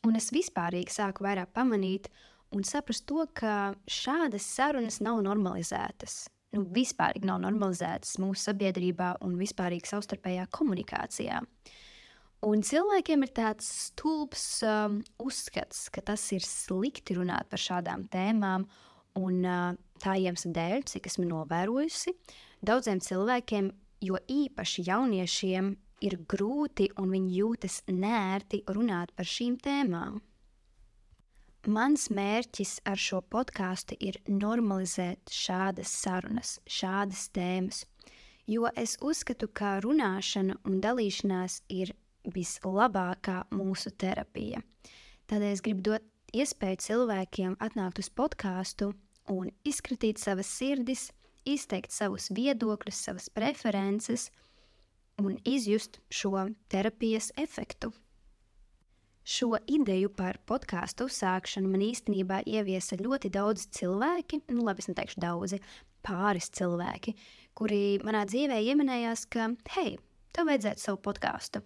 [0.07, 2.07] Un es vispārīgi sāku vairāk pamanīt
[2.55, 6.27] un saprast to, ka šādas sarunas nav normalizētas.
[6.55, 11.43] Nu, vispār nav normalizētas mūsu sabiedrībā un vispārīgi savstarpējā komunikācijā.
[12.47, 18.63] Un cilvēkiem ir tāds stulbs um, uzskats, ka tas ir slikti runāt par šādām tēmām,
[19.19, 22.15] un uh, tā iemesla dēļ, cik esmu novērojusi,
[22.65, 23.67] daudziem cilvēkiem,
[24.07, 30.19] jo īpaši jauniešiem, ir grūti un viņi jūtas nērti runāt par šīm tēmām.
[31.67, 37.83] Mans mērķis ar šo podkāstu ir normalizēt šādas sarunas, šādas tēmas,
[38.47, 41.91] jo es uzskatu, ka runāšana un dalīšanās ir
[42.23, 44.63] vislabākā mūsu terapija.
[45.27, 48.93] Tādēļ es gribu dot iespēju cilvēkiem atnākt uz podkāstu
[49.29, 51.09] un izkritīt savas sirdis,
[51.45, 54.29] izteikt savus viedokļus, savas preferences
[55.19, 57.91] un izjust šo terapijas efektu.
[59.23, 65.21] Šo ideju par podkāstu uzsākšanu man īstenībā ieviesa ļoti daudz cilvēki, nu, labi, es neteikšu
[65.21, 65.59] daudzi,
[66.05, 67.13] pāris cilvēki,
[67.53, 69.97] kuri manā dzīvē ieminējās, ka, hei,
[70.33, 71.61] tev vajadzētu savu podkāstu.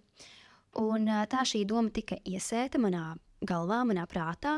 [0.81, 3.13] Un tā šī doma tika iesēta manā
[3.45, 4.57] galvā, manā prātā.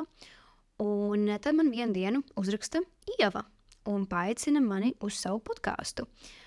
[0.81, 2.81] Un tad man vienā dienā uzraksta
[3.19, 3.45] Ieva
[3.91, 6.07] un paaicina mani uz savu podkāstu.
[6.07, 6.44] Uh,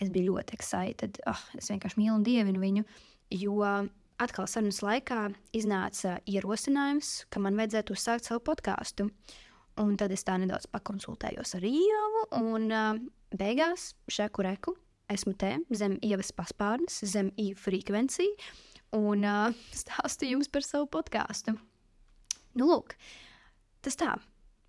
[0.00, 1.18] es biju ļoti excited.
[1.30, 2.84] Oh, es vienkārši mīlu un dievinu viņu,
[3.40, 3.58] jo
[4.22, 9.08] atkal sarunas laikā iznāca ierosinājums, ka man vajadzētu uzsākt savu podkāstu.
[9.82, 13.00] Un tad es tā nedaudz pakonsultējos ar Ievu, un uh,
[13.34, 14.76] beigās šeku reku
[15.10, 18.36] esmu te zem ievas paspārnes, zem īvu frekvenciju
[18.94, 19.50] un uh,
[19.82, 21.56] stāstu jums par savu podkāstu.
[22.54, 22.94] Nu, lūk,
[23.82, 24.14] tas tā.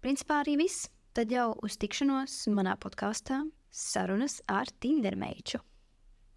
[0.02, 0.90] Principā arī viss.
[1.16, 3.38] Tad jau uz tikšanos manā podkāstā
[3.76, 5.60] Sarunas ar Tindermeiču.